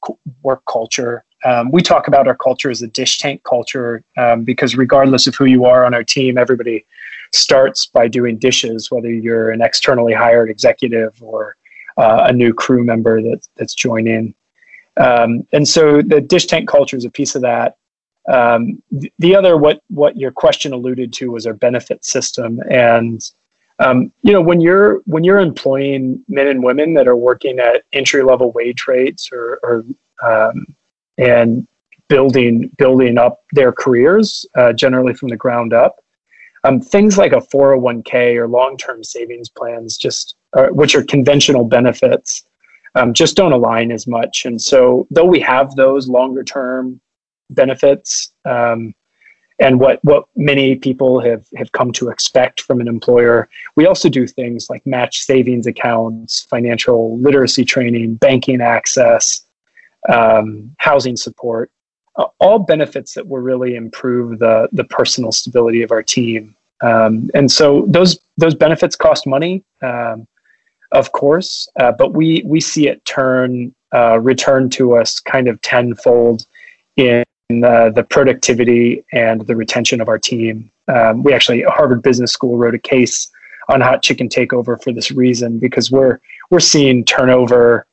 work 0.43 0.63
culture. 0.69 1.23
Um, 1.45 1.71
we 1.71 1.81
talk 1.81 2.07
about 2.07 2.27
our 2.27 2.35
culture 2.35 2.69
as 2.69 2.81
a 2.81 2.87
dish 2.87 3.19
tank 3.19 3.43
culture 3.43 4.03
um, 4.17 4.43
because 4.43 4.75
regardless 4.75 5.27
of 5.27 5.35
who 5.35 5.45
you 5.45 5.65
are 5.65 5.85
on 5.85 5.93
our 5.93 6.03
team, 6.03 6.37
everybody 6.37 6.85
starts 7.31 7.85
by 7.85 8.07
doing 8.07 8.37
dishes, 8.37 8.91
whether 8.91 9.09
you're 9.09 9.51
an 9.51 9.61
externally 9.61 10.13
hired 10.13 10.49
executive 10.49 11.15
or 11.21 11.55
uh, 11.97 12.25
a 12.27 12.33
new 12.33 12.53
crew 12.53 12.83
member 12.83 13.21
that, 13.21 13.47
that's 13.55 13.73
joining. 13.73 14.33
Um, 14.97 15.47
and 15.53 15.67
so 15.67 16.01
the 16.01 16.21
dish 16.21 16.47
tank 16.47 16.67
culture 16.67 16.97
is 16.97 17.05
a 17.05 17.11
piece 17.11 17.35
of 17.35 17.41
that. 17.43 17.77
Um, 18.29 18.81
the 19.17 19.35
other, 19.35 19.57
what 19.57 19.81
what 19.89 20.15
your 20.17 20.31
question 20.31 20.73
alluded 20.73 21.11
to, 21.13 21.31
was 21.31 21.47
our 21.47 21.53
benefit 21.53 22.05
system, 22.05 22.61
and 22.69 23.19
um, 23.79 24.13
you 24.21 24.31
know 24.31 24.41
when 24.41 24.61
you're 24.61 24.99
when 25.05 25.23
you're 25.23 25.39
employing 25.39 26.23
men 26.27 26.47
and 26.47 26.63
women 26.63 26.93
that 26.93 27.07
are 27.07 27.15
working 27.15 27.59
at 27.59 27.83
entry 27.93 28.21
level 28.21 28.51
wage 28.51 28.85
rates 28.87 29.31
or, 29.31 29.59
or 29.63 29.85
um, 30.21 30.75
and 31.17 31.67
building 32.09 32.67
building 32.77 33.17
up 33.17 33.43
their 33.53 33.71
careers 33.71 34.45
uh, 34.55 34.71
generally 34.71 35.13
from 35.13 35.29
the 35.29 35.37
ground 35.37 35.73
up. 35.73 36.03
Um, 36.63 36.79
things 36.79 37.17
like 37.17 37.31
a 37.31 37.37
401k 37.37 38.35
or 38.35 38.47
long-term 38.47 39.03
savings 39.03 39.49
plans, 39.49 39.97
just 39.97 40.35
which 40.69 40.93
are 40.93 41.03
conventional 41.03 41.63
benefits, 41.63 42.43
um, 42.95 43.13
just 43.13 43.35
don't 43.35 43.53
align 43.53 43.91
as 43.91 44.07
much. 44.07 44.45
And 44.45 44.61
so, 44.61 45.07
though 45.11 45.25
we 45.25 45.39
have 45.39 45.75
those 45.75 46.07
longer 46.07 46.43
term 46.43 46.99
benefits, 47.49 48.31
um, 48.45 48.93
and 49.59 49.79
what 49.79 50.03
what 50.03 50.25
many 50.35 50.75
people 50.75 51.21
have 51.21 51.45
have 51.55 51.71
come 51.71 51.91
to 51.93 52.09
expect 52.09 52.61
from 52.61 52.81
an 52.81 52.87
employer, 52.87 53.47
we 53.75 53.85
also 53.85 54.09
do 54.09 54.27
things 54.27 54.69
like 54.69 54.85
match 54.85 55.21
savings 55.21 55.67
accounts, 55.67 56.41
financial 56.41 57.17
literacy 57.19 57.63
training, 57.63 58.15
banking 58.15 58.59
access, 58.59 59.45
um, 60.09 60.75
housing 60.79 61.15
support. 61.15 61.71
Uh, 62.17 62.25
all 62.39 62.59
benefits 62.59 63.13
that 63.13 63.27
will 63.27 63.39
really 63.39 63.75
improve 63.75 64.39
the 64.39 64.67
the 64.73 64.83
personal 64.83 65.31
stability 65.31 65.83
of 65.83 65.91
our 65.91 66.03
team. 66.03 66.55
Um, 66.81 67.29
and 67.33 67.49
so 67.51 67.85
those 67.87 68.19
those 68.37 68.55
benefits 68.55 68.95
cost 68.95 69.27
money. 69.27 69.63
Of 70.91 71.13
course, 71.13 71.69
uh, 71.79 71.93
but 71.93 72.13
we 72.13 72.43
we 72.45 72.59
see 72.59 72.87
it 72.87 73.03
turn 73.05 73.73
uh, 73.93 74.19
return 74.19 74.69
to 74.71 74.97
us 74.97 75.19
kind 75.19 75.47
of 75.47 75.61
tenfold 75.61 76.45
in 76.97 77.23
the, 77.49 77.91
the 77.93 78.03
productivity 78.03 79.03
and 79.11 79.45
the 79.45 79.55
retention 79.55 79.99
of 80.01 80.07
our 80.07 80.19
team. 80.19 80.71
Um, 80.87 81.23
we 81.23 81.33
actually 81.33 81.63
Harvard 81.63 82.01
Business 82.01 82.31
School 82.31 82.57
wrote 82.57 82.75
a 82.75 82.79
case 82.79 83.29
on 83.69 83.81
hot 83.81 84.01
chicken 84.01 84.27
takeover 84.27 84.81
for 84.81 84.91
this 84.91 85.11
reason 85.11 85.59
because 85.59 85.91
we're 85.91 86.19
we're 86.49 86.59
seeing 86.59 87.05
turnover 87.05 87.87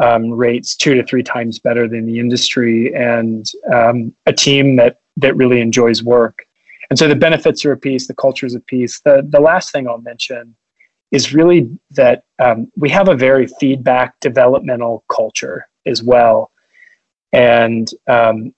um, 0.00 0.30
rates 0.30 0.76
two 0.76 0.94
to 0.94 1.04
three 1.04 1.22
times 1.22 1.58
better 1.58 1.88
than 1.88 2.06
the 2.06 2.20
industry 2.20 2.94
and 2.94 3.50
um, 3.72 4.14
a 4.26 4.32
team 4.32 4.76
that 4.76 5.00
that 5.16 5.36
really 5.36 5.60
enjoys 5.60 6.02
work. 6.02 6.46
And 6.90 6.98
so 6.98 7.08
the 7.08 7.16
benefits 7.16 7.64
are 7.64 7.72
a 7.72 7.76
piece, 7.76 8.06
the 8.06 8.14
culture 8.14 8.46
is 8.46 8.54
a 8.54 8.60
piece. 8.60 9.00
The 9.00 9.26
the 9.28 9.40
last 9.40 9.72
thing 9.72 9.88
I'll 9.88 9.98
mention 9.98 10.54
is 11.12 11.32
really 11.32 11.70
that 11.90 12.24
um, 12.38 12.70
we 12.76 12.88
have 12.90 13.08
a 13.08 13.14
very 13.14 13.46
feedback 13.46 14.18
developmental 14.20 15.04
culture 15.10 15.68
as 15.86 16.02
well. 16.02 16.50
And 17.32 17.88
um, 18.08 18.54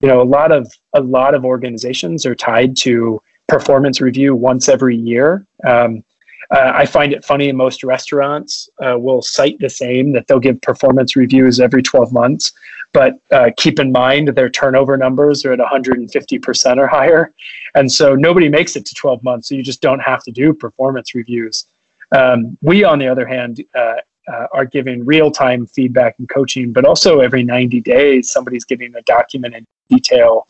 you 0.00 0.08
know 0.08 0.20
a 0.20 0.24
lot 0.24 0.50
of 0.50 0.72
a 0.94 1.00
lot 1.00 1.34
of 1.34 1.44
organizations 1.44 2.24
are 2.24 2.34
tied 2.34 2.76
to 2.78 3.20
performance 3.48 4.00
review 4.00 4.34
once 4.34 4.68
every 4.68 4.96
year. 4.96 5.46
Um, 5.64 6.04
uh, 6.52 6.72
i 6.74 6.84
find 6.84 7.12
it 7.12 7.24
funny 7.24 7.52
most 7.52 7.84
restaurants 7.84 8.68
uh, 8.84 8.98
will 8.98 9.22
cite 9.22 9.56
the 9.60 9.70
same 9.70 10.10
that 10.10 10.26
they'll 10.26 10.40
give 10.40 10.60
performance 10.62 11.14
reviews 11.14 11.60
every 11.60 11.80
12 11.80 12.12
months 12.12 12.52
but 12.92 13.18
uh, 13.30 13.50
keep 13.56 13.78
in 13.78 13.92
mind 13.92 14.28
their 14.28 14.50
turnover 14.50 14.96
numbers 14.96 15.44
are 15.44 15.52
at 15.52 15.58
150% 15.58 16.78
or 16.78 16.86
higher. 16.86 17.32
And 17.74 17.90
so 17.90 18.14
nobody 18.14 18.48
makes 18.48 18.74
it 18.76 18.84
to 18.86 18.94
12 18.94 19.22
months 19.22 19.48
so 19.48 19.54
you 19.54 19.62
just 19.62 19.80
don't 19.80 20.00
have 20.00 20.22
to 20.24 20.32
do 20.32 20.52
performance 20.52 21.14
reviews 21.14 21.66
um, 22.12 22.58
we, 22.60 22.84
on 22.84 22.98
the 22.98 23.08
other 23.08 23.26
hand, 23.26 23.64
uh, 23.74 23.96
uh, 24.30 24.46
are 24.52 24.64
giving 24.64 25.04
real 25.04 25.30
time 25.30 25.66
feedback 25.66 26.16
and 26.18 26.28
coaching, 26.28 26.72
but 26.72 26.84
also 26.84 27.20
every 27.20 27.42
90 27.42 27.80
days, 27.80 28.30
somebody's 28.30 28.64
giving 28.64 28.94
a 28.94 29.02
documented 29.02 29.66
detail 29.88 30.46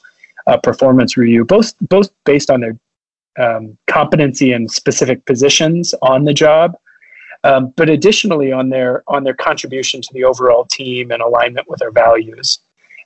uh, 0.47 0.57
performance 0.57 1.17
review, 1.17 1.45
both 1.45 1.75
both 1.81 2.11
based 2.25 2.51
on 2.51 2.61
their 2.61 2.77
um, 3.39 3.79
competency 3.87 4.53
in 4.53 4.69
specific 4.69 5.25
positions 5.25 5.95
on 6.03 6.25
the 6.25 6.35
job, 6.35 6.77
um, 7.45 7.73
but 7.77 7.89
additionally 7.89 8.53
on 8.53 8.69
their 8.69 9.03
on 9.07 9.25
their 9.25 9.35
contribution 9.35 10.03
to 10.03 10.13
the 10.13 10.25
overall 10.25 10.65
team 10.67 11.11
and 11.11 11.23
alignment 11.23 11.69
with 11.69 11.83
our 11.83 11.91
values. 11.91 12.59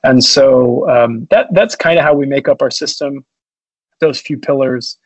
And 0.03 0.23
so 0.23 0.89
um, 0.89 1.27
that 1.31 1.47
that's 1.53 1.75
kind 1.75 1.97
of 1.97 2.05
how 2.05 2.13
we 2.13 2.25
make 2.25 2.47
up 2.47 2.61
our 2.61 2.71
system. 2.71 3.25
Those 3.99 4.19
few 4.19 4.37
pillars 4.37 4.97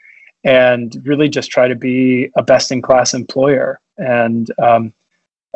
and 0.43 1.02
really 1.06 1.30
just 1.30 1.52
try 1.52 1.67
to 1.67 1.75
be 1.75 2.32
a 2.36 2.43
best 2.43 2.71
in 2.71 2.82
class 2.82 3.13
employer. 3.13 3.80
And 3.97 4.52
um, 4.60 4.93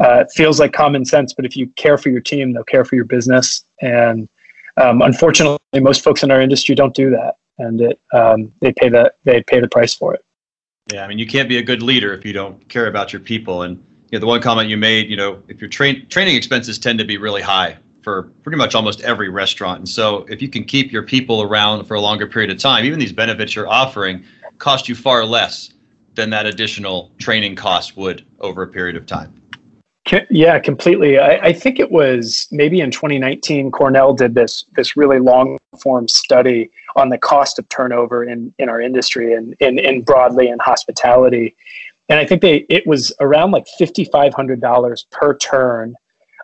uh, 0.01 0.21
it 0.21 0.31
feels 0.31 0.59
like 0.59 0.73
common 0.73 1.05
sense, 1.05 1.33
but 1.33 1.45
if 1.45 1.55
you 1.55 1.67
care 1.75 1.97
for 1.97 2.09
your 2.09 2.21
team, 2.21 2.53
they'll 2.53 2.63
care 2.63 2.83
for 2.83 2.95
your 2.95 3.05
business. 3.05 3.63
And 3.81 4.27
um, 4.77 5.01
unfortunately, 5.01 5.59
most 5.79 6.03
folks 6.03 6.23
in 6.23 6.31
our 6.31 6.41
industry 6.41 6.75
don't 6.75 6.95
do 6.95 7.09
that, 7.11 7.35
and 7.59 7.79
it 7.81 7.99
um, 8.11 8.51
they 8.59 8.73
pay 8.73 8.89
the 8.89 9.13
they 9.23 9.43
pay 9.43 9.59
the 9.59 9.67
price 9.67 9.93
for 9.93 10.15
it. 10.15 10.25
Yeah, 10.91 11.05
I 11.05 11.07
mean, 11.07 11.19
you 11.19 11.27
can't 11.27 11.47
be 11.47 11.57
a 11.57 11.63
good 11.63 11.81
leader 11.81 12.13
if 12.13 12.25
you 12.25 12.33
don't 12.33 12.67
care 12.69 12.87
about 12.87 13.13
your 13.13 13.19
people. 13.19 13.61
And 13.61 13.77
you 14.11 14.17
know, 14.17 14.19
the 14.19 14.25
one 14.25 14.41
comment 14.41 14.69
you 14.69 14.77
made, 14.77 15.09
you 15.09 15.15
know, 15.15 15.41
if 15.47 15.61
your 15.61 15.69
train 15.69 16.07
training 16.07 16.35
expenses 16.35 16.79
tend 16.79 16.97
to 16.99 17.05
be 17.05 17.17
really 17.17 17.41
high 17.41 17.77
for 18.01 18.23
pretty 18.41 18.57
much 18.57 18.75
almost 18.75 18.99
every 19.01 19.29
restaurant, 19.29 19.77
and 19.79 19.89
so 19.89 20.25
if 20.27 20.41
you 20.41 20.49
can 20.49 20.63
keep 20.63 20.91
your 20.91 21.03
people 21.03 21.43
around 21.43 21.85
for 21.85 21.93
a 21.93 22.01
longer 22.01 22.25
period 22.25 22.49
of 22.49 22.57
time, 22.57 22.83
even 22.83 22.97
these 22.97 23.13
benefits 23.13 23.55
you're 23.55 23.69
offering 23.69 24.25
cost 24.57 24.87
you 24.87 24.95
far 24.95 25.25
less 25.25 25.73
than 26.15 26.29
that 26.29 26.45
additional 26.45 27.11
training 27.17 27.55
cost 27.55 27.97
would 27.97 28.25
over 28.39 28.63
a 28.63 28.67
period 28.67 28.95
of 28.95 29.05
time. 29.05 29.33
Yeah, 30.29 30.59
completely. 30.59 31.17
I, 31.17 31.37
I, 31.37 31.53
think 31.53 31.79
it 31.79 31.89
was 31.89 32.47
maybe 32.51 32.81
in 32.81 32.91
2019, 32.91 33.71
Cornell 33.71 34.13
did 34.13 34.35
this 34.35 34.65
this 34.75 34.97
really 34.97 35.19
long 35.19 35.57
form 35.81 36.09
study 36.09 36.69
on 36.97 37.07
the 37.07 37.17
cost 37.17 37.57
of 37.57 37.67
turnover 37.69 38.25
in, 38.25 38.53
in 38.59 38.67
our 38.67 38.81
industry 38.81 39.33
and 39.33 39.55
in, 39.61 39.79
in 39.79 40.01
broadly 40.01 40.49
in 40.49 40.59
hospitality. 40.59 41.55
And 42.09 42.19
I 42.19 42.25
think 42.25 42.41
they 42.41 42.65
it 42.69 42.85
was 42.85 43.13
around 43.21 43.51
like 43.51 43.65
fifty 43.65 44.03
five 44.03 44.33
hundred 44.33 44.59
dollars 44.59 45.05
per 45.09 45.37
turn 45.37 45.95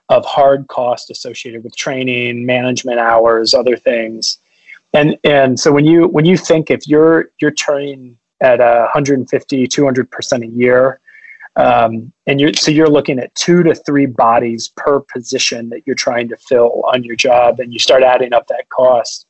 of 0.08 0.26
hard 0.26 0.68
cost 0.70 1.12
associated 1.12 1.64
with 1.64 1.76
training, 1.76 2.46
management 2.46 3.00
hours, 3.00 3.54
other 3.54 3.76
things. 3.76 4.40
And 4.94 5.18
and 5.24 5.60
so 5.60 5.72
when 5.72 5.86
you 5.86 6.08
when 6.08 6.26
you 6.26 6.38
think 6.38 6.72
if 6.72 6.88
you're 6.88 7.32
you're 7.40 7.52
turning 7.52 8.18
at 8.42 8.60
150, 8.60 9.68
200 9.68 10.12
percent 10.12 10.44
a 10.44 10.48
year, 10.48 11.00
um, 11.56 12.12
and 12.26 12.40
you're 12.40 12.54
so 12.54 12.72
you're 12.72 12.90
looking 12.90 13.20
at 13.20 13.34
two 13.36 13.64
to 13.64 13.76
three 13.76 14.06
bodies 14.06 14.70
per 14.76 15.00
position 15.00 15.70
that 15.70 15.86
you're 15.86 15.96
trying 15.96 16.28
to 16.30 16.38
fill 16.38 16.84
on 16.94 17.04
your 17.04 17.16
job, 17.16 17.60
and 17.60 17.74
you 17.74 17.80
start 17.80 18.02
adding 18.02 18.34
up 18.34 18.48
that 18.48 18.70
cost. 18.70 19.28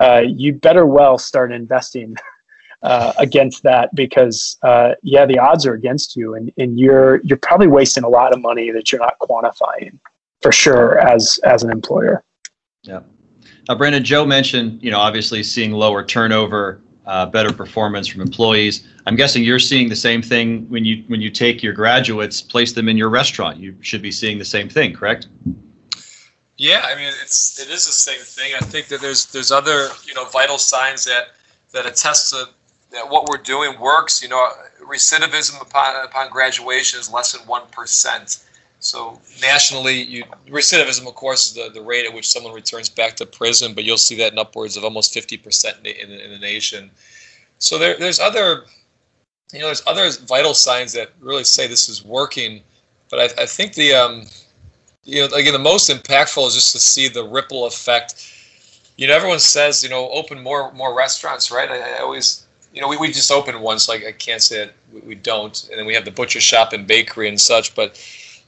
Uh, 0.00 0.22
you 0.26 0.52
better 0.52 0.86
well 0.86 1.18
start 1.18 1.52
investing 1.52 2.16
uh, 2.82 3.12
against 3.18 3.62
that 3.62 3.94
because 3.94 4.56
uh, 4.62 4.92
yeah, 5.02 5.26
the 5.26 5.38
odds 5.38 5.66
are 5.66 5.74
against 5.74 6.16
you, 6.16 6.34
and, 6.34 6.52
and 6.58 6.78
you're 6.78 7.20
you're 7.22 7.38
probably 7.38 7.66
wasting 7.66 8.04
a 8.04 8.08
lot 8.08 8.32
of 8.32 8.40
money 8.40 8.70
that 8.70 8.92
you're 8.92 9.00
not 9.00 9.18
quantifying 9.18 9.98
for 10.42 10.52
sure 10.52 10.98
as 10.98 11.38
as 11.44 11.62
an 11.62 11.70
employer. 11.70 12.22
Yeah. 12.82 13.00
Now, 13.68 13.74
Brandon, 13.74 14.04
Joe 14.04 14.26
mentioned 14.26 14.82
you 14.82 14.90
know 14.90 14.98
obviously 14.98 15.42
seeing 15.42 15.72
lower 15.72 16.04
turnover 16.04 16.80
uh, 17.06 17.26
better 17.26 17.52
performance 17.52 18.06
from 18.08 18.22
employees. 18.22 18.86
I'm 19.06 19.16
guessing 19.16 19.44
you're 19.44 19.58
seeing 19.58 19.88
the 19.88 19.96
same 19.96 20.22
thing 20.22 20.68
when 20.70 20.84
you 20.84 21.04
when 21.08 21.20
you 21.20 21.30
take 21.30 21.62
your 21.62 21.72
graduates, 21.72 22.40
place 22.40 22.72
them 22.72 22.88
in 22.88 22.96
your 22.96 23.10
restaurant. 23.10 23.58
You 23.58 23.76
should 23.80 24.02
be 24.02 24.10
seeing 24.10 24.38
the 24.38 24.44
same 24.44 24.68
thing, 24.68 24.94
correct? 24.94 25.28
Yeah, 26.56 26.82
I 26.84 26.94
mean 26.94 27.12
it's 27.22 27.60
it 27.60 27.68
is 27.68 27.86
the 27.86 27.92
same 27.92 28.20
thing. 28.20 28.54
I 28.54 28.64
think 28.64 28.88
that 28.88 29.00
there's 29.00 29.26
there's 29.26 29.50
other 29.50 29.88
you 30.06 30.14
know 30.14 30.24
vital 30.26 30.58
signs 30.58 31.04
that 31.04 31.30
that 31.72 31.86
attest 31.86 32.30
to 32.30 32.48
that 32.92 33.08
what 33.08 33.28
we're 33.28 33.42
doing 33.42 33.78
works. 33.78 34.22
You 34.22 34.28
know, 34.28 34.48
recidivism 34.82 35.60
upon 35.60 36.04
upon 36.04 36.30
graduation 36.30 37.00
is 37.00 37.12
less 37.12 37.32
than 37.32 37.46
one 37.46 37.66
percent. 37.70 38.44
So 38.84 39.18
nationally, 39.40 40.02
you, 40.02 40.24
recidivism, 40.46 41.08
of 41.08 41.14
course, 41.14 41.46
is 41.46 41.54
the, 41.54 41.70
the 41.72 41.80
rate 41.80 42.04
at 42.04 42.12
which 42.12 42.28
someone 42.28 42.52
returns 42.52 42.90
back 42.90 43.16
to 43.16 43.24
prison, 43.24 43.72
but 43.72 43.82
you'll 43.82 43.96
see 43.96 44.14
that 44.16 44.32
in 44.32 44.38
upwards 44.38 44.76
of 44.76 44.84
almost 44.84 45.14
50% 45.14 45.86
in, 45.86 46.10
in, 46.10 46.30
the 46.30 46.38
nation. 46.38 46.90
So 47.56 47.78
there, 47.78 47.96
there's 47.96 48.20
other, 48.20 48.66
you 49.54 49.60
know, 49.60 49.66
there's 49.66 49.82
other 49.86 50.10
vital 50.26 50.52
signs 50.52 50.92
that 50.92 51.12
really 51.18 51.44
say 51.44 51.66
this 51.66 51.88
is 51.88 52.04
working. 52.04 52.62
But 53.08 53.20
I, 53.20 53.44
I 53.44 53.46
think 53.46 53.72
the, 53.72 53.94
um, 53.94 54.26
you 55.04 55.22
know, 55.22 55.34
again, 55.34 55.54
the 55.54 55.58
most 55.58 55.88
impactful 55.88 56.46
is 56.48 56.54
just 56.54 56.72
to 56.72 56.78
see 56.78 57.08
the 57.08 57.26
ripple 57.26 57.64
effect. 57.64 58.32
You 58.98 59.08
know, 59.08 59.14
everyone 59.14 59.38
says, 59.38 59.82
you 59.82 59.88
know, 59.88 60.10
open 60.10 60.42
more 60.42 60.70
more 60.72 60.94
restaurants, 60.94 61.50
right? 61.50 61.70
I, 61.70 61.96
I 61.96 61.98
always, 62.00 62.44
you 62.74 62.82
know, 62.82 62.88
we, 62.88 62.98
we 62.98 63.10
just 63.10 63.32
opened 63.32 63.62
one, 63.62 63.78
so 63.78 63.94
I, 63.94 64.08
I 64.08 64.12
can't 64.12 64.42
say 64.42 64.66
that 64.66 64.74
we, 64.92 65.00
we 65.00 65.14
don't. 65.14 65.68
And 65.70 65.78
then 65.78 65.86
we 65.86 65.94
have 65.94 66.04
the 66.04 66.10
butcher 66.10 66.40
shop 66.40 66.74
and 66.74 66.86
bakery 66.86 67.28
and 67.28 67.40
such, 67.40 67.74
but 67.74 67.98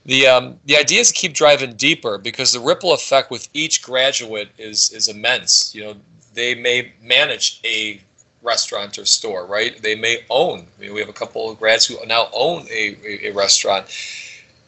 the 0.06 0.28
um, 0.28 0.58
the 0.66 0.76
idea 0.76 1.00
is 1.00 1.08
to 1.08 1.14
keep 1.14 1.34
driving 1.34 1.74
deeper 1.74 2.16
because 2.16 2.52
the 2.52 2.60
ripple 2.60 2.92
effect 2.94 3.30
with 3.30 3.48
each 3.52 3.82
graduate 3.82 4.48
is 4.56 4.92
is 4.92 5.08
immense. 5.08 5.74
You 5.74 5.84
know, 5.84 5.96
they 6.32 6.54
may 6.54 6.92
manage 7.02 7.60
a 7.64 8.00
restaurant 8.40 8.98
or 8.98 9.04
store, 9.04 9.46
right? 9.46 9.82
They 9.82 9.96
may 9.96 10.24
own. 10.30 10.68
I 10.78 10.80
mean, 10.80 10.94
we 10.94 11.00
have 11.00 11.08
a 11.08 11.12
couple 11.12 11.50
of 11.50 11.58
grads 11.58 11.86
who 11.86 11.96
now 12.06 12.28
own 12.32 12.66
a, 12.70 12.96
a, 13.04 13.28
a 13.28 13.32
restaurant, 13.32 13.86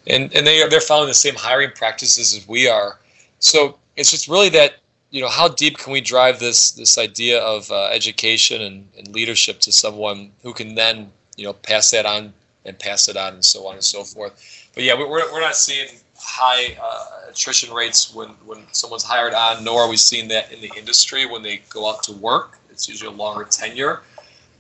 and 0.09 0.35
and 0.35 0.45
they 0.45 0.61
are 0.61 0.69
they're 0.69 0.81
following 0.81 1.09
the 1.09 1.15
same 1.15 1.37
hiring 1.37 1.71
practices 1.71 2.35
as 2.37 2.49
we 2.49 2.69
are. 2.69 2.99
So 3.39 3.79
it's 3.97 4.11
just 4.11 4.27
really 4.27 4.49
that 4.51 4.79
you 5.11 5.23
know 5.23 5.29
how 5.29 5.47
deep 5.47 5.79
can 5.79 5.93
we 5.93 6.01
drive 6.01 6.41
this 6.41 6.73
this 6.73 6.99
idea 6.99 7.41
of 7.41 7.71
uh, 7.71 7.85
education 7.93 8.61
and, 8.61 8.89
and 8.99 9.15
leadership 9.15 9.61
to 9.61 9.73
someone 9.73 10.33
who 10.43 10.53
can 10.53 10.75
then 10.75 11.13
you 11.37 11.45
know 11.45 11.53
pass 11.53 11.93
that 11.93 12.07
on 12.07 12.35
and 12.65 12.77
pass 12.77 13.09
it 13.09 13.17
on 13.17 13.35
and 13.35 13.45
so 13.45 13.69
on 13.69 13.75
and 13.75 13.85
so 13.85 14.03
forth 14.03 14.58
but 14.79 14.85
yeah, 14.85 14.95
we're, 14.95 15.09
we're 15.09 15.41
not 15.41 15.57
seeing 15.57 15.89
high 16.17 16.77
uh, 16.81 17.31
attrition 17.31 17.75
rates 17.75 18.15
when, 18.15 18.29
when 18.47 18.63
someone's 18.71 19.03
hired 19.03 19.35
on, 19.35 19.65
nor 19.65 19.81
are 19.81 19.89
we 19.89 19.97
seeing 19.97 20.29
that 20.29 20.53
in 20.53 20.61
the 20.61 20.71
industry 20.77 21.27
when 21.27 21.43
they 21.43 21.61
go 21.69 21.91
out 21.91 22.05
to 22.05 22.13
work. 22.13 22.61
It's 22.71 22.89
usually 22.89 23.13
a 23.13 23.17
longer 23.17 23.43
tenure. 23.43 24.03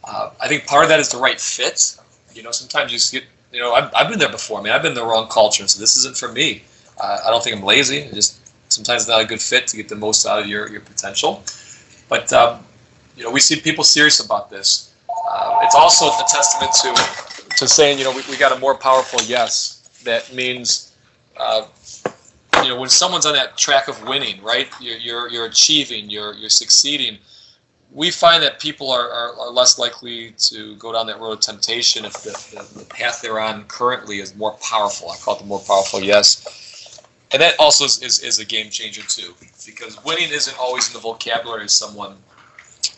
Uh, 0.02 0.30
I 0.40 0.48
think 0.48 0.66
part 0.66 0.82
of 0.82 0.88
that 0.88 0.98
is 0.98 1.08
the 1.08 1.18
right 1.18 1.40
fit. 1.40 1.96
You 2.34 2.42
know, 2.42 2.50
sometimes 2.50 2.92
you 2.92 3.20
get, 3.20 3.28
you 3.52 3.60
know, 3.60 3.74
I've, 3.74 3.94
I've 3.94 4.08
been 4.08 4.18
there 4.18 4.28
before. 4.28 4.58
I 4.58 4.62
mean, 4.64 4.72
I've 4.72 4.82
been 4.82 4.90
in 4.90 4.96
the 4.96 5.04
wrong 5.04 5.28
culture, 5.28 5.68
so 5.68 5.78
this 5.78 5.96
isn't 5.98 6.16
for 6.16 6.32
me. 6.32 6.64
Uh, 6.98 7.20
I 7.24 7.30
don't 7.30 7.44
think 7.44 7.54
I'm 7.54 7.62
lazy. 7.62 8.10
just 8.12 8.40
sometimes 8.72 9.06
not 9.06 9.20
a 9.20 9.24
good 9.24 9.40
fit 9.40 9.68
to 9.68 9.76
get 9.76 9.88
the 9.88 9.94
most 9.94 10.26
out 10.26 10.42
of 10.42 10.48
your, 10.48 10.68
your 10.68 10.80
potential. 10.80 11.44
But, 12.08 12.32
um, 12.32 12.66
you 13.16 13.22
know, 13.22 13.30
we 13.30 13.38
see 13.38 13.60
people 13.60 13.84
serious 13.84 14.18
about 14.18 14.50
this. 14.50 14.92
Uh, 15.30 15.60
it's 15.62 15.76
also 15.76 16.06
a 16.06 16.24
testament 16.26 16.72
to, 16.82 17.54
to 17.54 17.68
saying, 17.68 17.98
you 17.98 18.04
know, 18.04 18.10
we, 18.10 18.22
we 18.28 18.36
got 18.36 18.50
a 18.50 18.58
more 18.58 18.74
powerful 18.74 19.20
yes 19.22 19.77
that 20.04 20.32
means 20.32 20.94
uh, 21.36 21.66
you 22.62 22.68
know 22.68 22.80
when 22.80 22.88
someone's 22.88 23.26
on 23.26 23.34
that 23.34 23.56
track 23.56 23.88
of 23.88 24.02
winning 24.08 24.42
right 24.42 24.68
you're, 24.80 24.96
you're, 24.98 25.28
you're 25.28 25.46
achieving 25.46 26.08
you're, 26.10 26.34
you're 26.34 26.50
succeeding 26.50 27.18
we 27.92 28.10
find 28.10 28.42
that 28.42 28.60
people 28.60 28.90
are, 28.90 29.08
are, 29.10 29.38
are, 29.40 29.50
less 29.50 29.78
likely 29.78 30.32
to 30.32 30.76
go 30.76 30.92
down 30.92 31.06
that 31.06 31.18
road 31.20 31.32
of 31.32 31.40
temptation 31.40 32.04
if 32.04 32.12
the, 32.22 32.30
the, 32.54 32.80
the, 32.80 32.84
path 32.84 33.22
they're 33.22 33.40
on 33.40 33.64
currently 33.64 34.18
is 34.18 34.36
more 34.36 34.52
powerful. 34.62 35.10
I 35.10 35.16
call 35.16 35.36
it 35.36 35.38
the 35.38 35.46
more 35.46 35.60
powerful 35.60 36.02
yes. 36.02 37.00
And 37.32 37.40
that 37.40 37.54
also 37.58 37.84
is, 37.84 38.02
is, 38.02 38.20
is 38.20 38.38
a 38.40 38.44
game 38.44 38.70
changer 38.70 39.02
too 39.02 39.34
because 39.64 40.02
winning 40.04 40.28
isn't 40.30 40.58
always 40.58 40.88
in 40.88 40.94
the 40.94 41.00
vocabulary 41.00 41.62
of 41.62 41.70
someone 41.70 42.16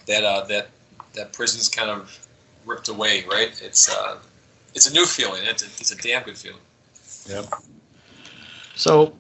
that 0.07 0.25
uh, 0.25 0.45
that 0.47 0.69
that 1.15 1.33
prison's 1.33 1.69
kind 1.69 1.91
of 1.91 2.27
ripped 2.65 2.89
away 2.89 3.25
right? 3.31 3.61
It's 3.63 3.89
uh, 3.89 4.19
it's 4.75 4.89
a 4.89 4.93
new 4.93 5.05
feeling. 5.05 5.43
It's 5.45 5.63
a, 5.63 5.67
it's 5.67 5.93
a 5.93 5.97
damn 5.97 6.23
good 6.23 6.39
feeling 6.39 6.61
yeah. 7.29 7.43
So, 8.75 9.15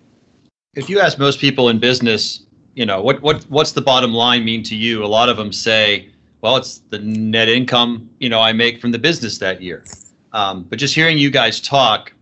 if 0.74 0.88
you 0.88 1.00
ask 1.00 1.18
most 1.18 1.38
people 1.40 1.68
in 1.68 1.78
business, 1.78 2.46
you 2.74 2.86
know, 2.86 3.02
what 3.02 3.20
what 3.22 3.42
what's 3.44 3.72
the 3.72 3.82
bottom 3.82 4.12
line 4.12 4.44
mean 4.44 4.62
to 4.64 4.76
you? 4.76 5.04
A 5.04 5.06
lot 5.06 5.28
of 5.28 5.36
them 5.36 5.52
say, 5.52 6.10
well, 6.40 6.56
it's 6.56 6.78
the 6.78 6.98
net 6.98 7.48
income 7.48 8.10
you 8.20 8.28
know 8.28 8.40
I 8.40 8.52
make 8.52 8.80
from 8.80 8.92
the 8.92 8.98
business 8.98 9.38
that 9.38 9.60
year. 9.60 9.84
Um, 10.32 10.64
but 10.64 10.78
just 10.78 10.94
hearing 10.94 11.18
you 11.18 11.30
guys 11.30 11.60
talk, 11.60 12.12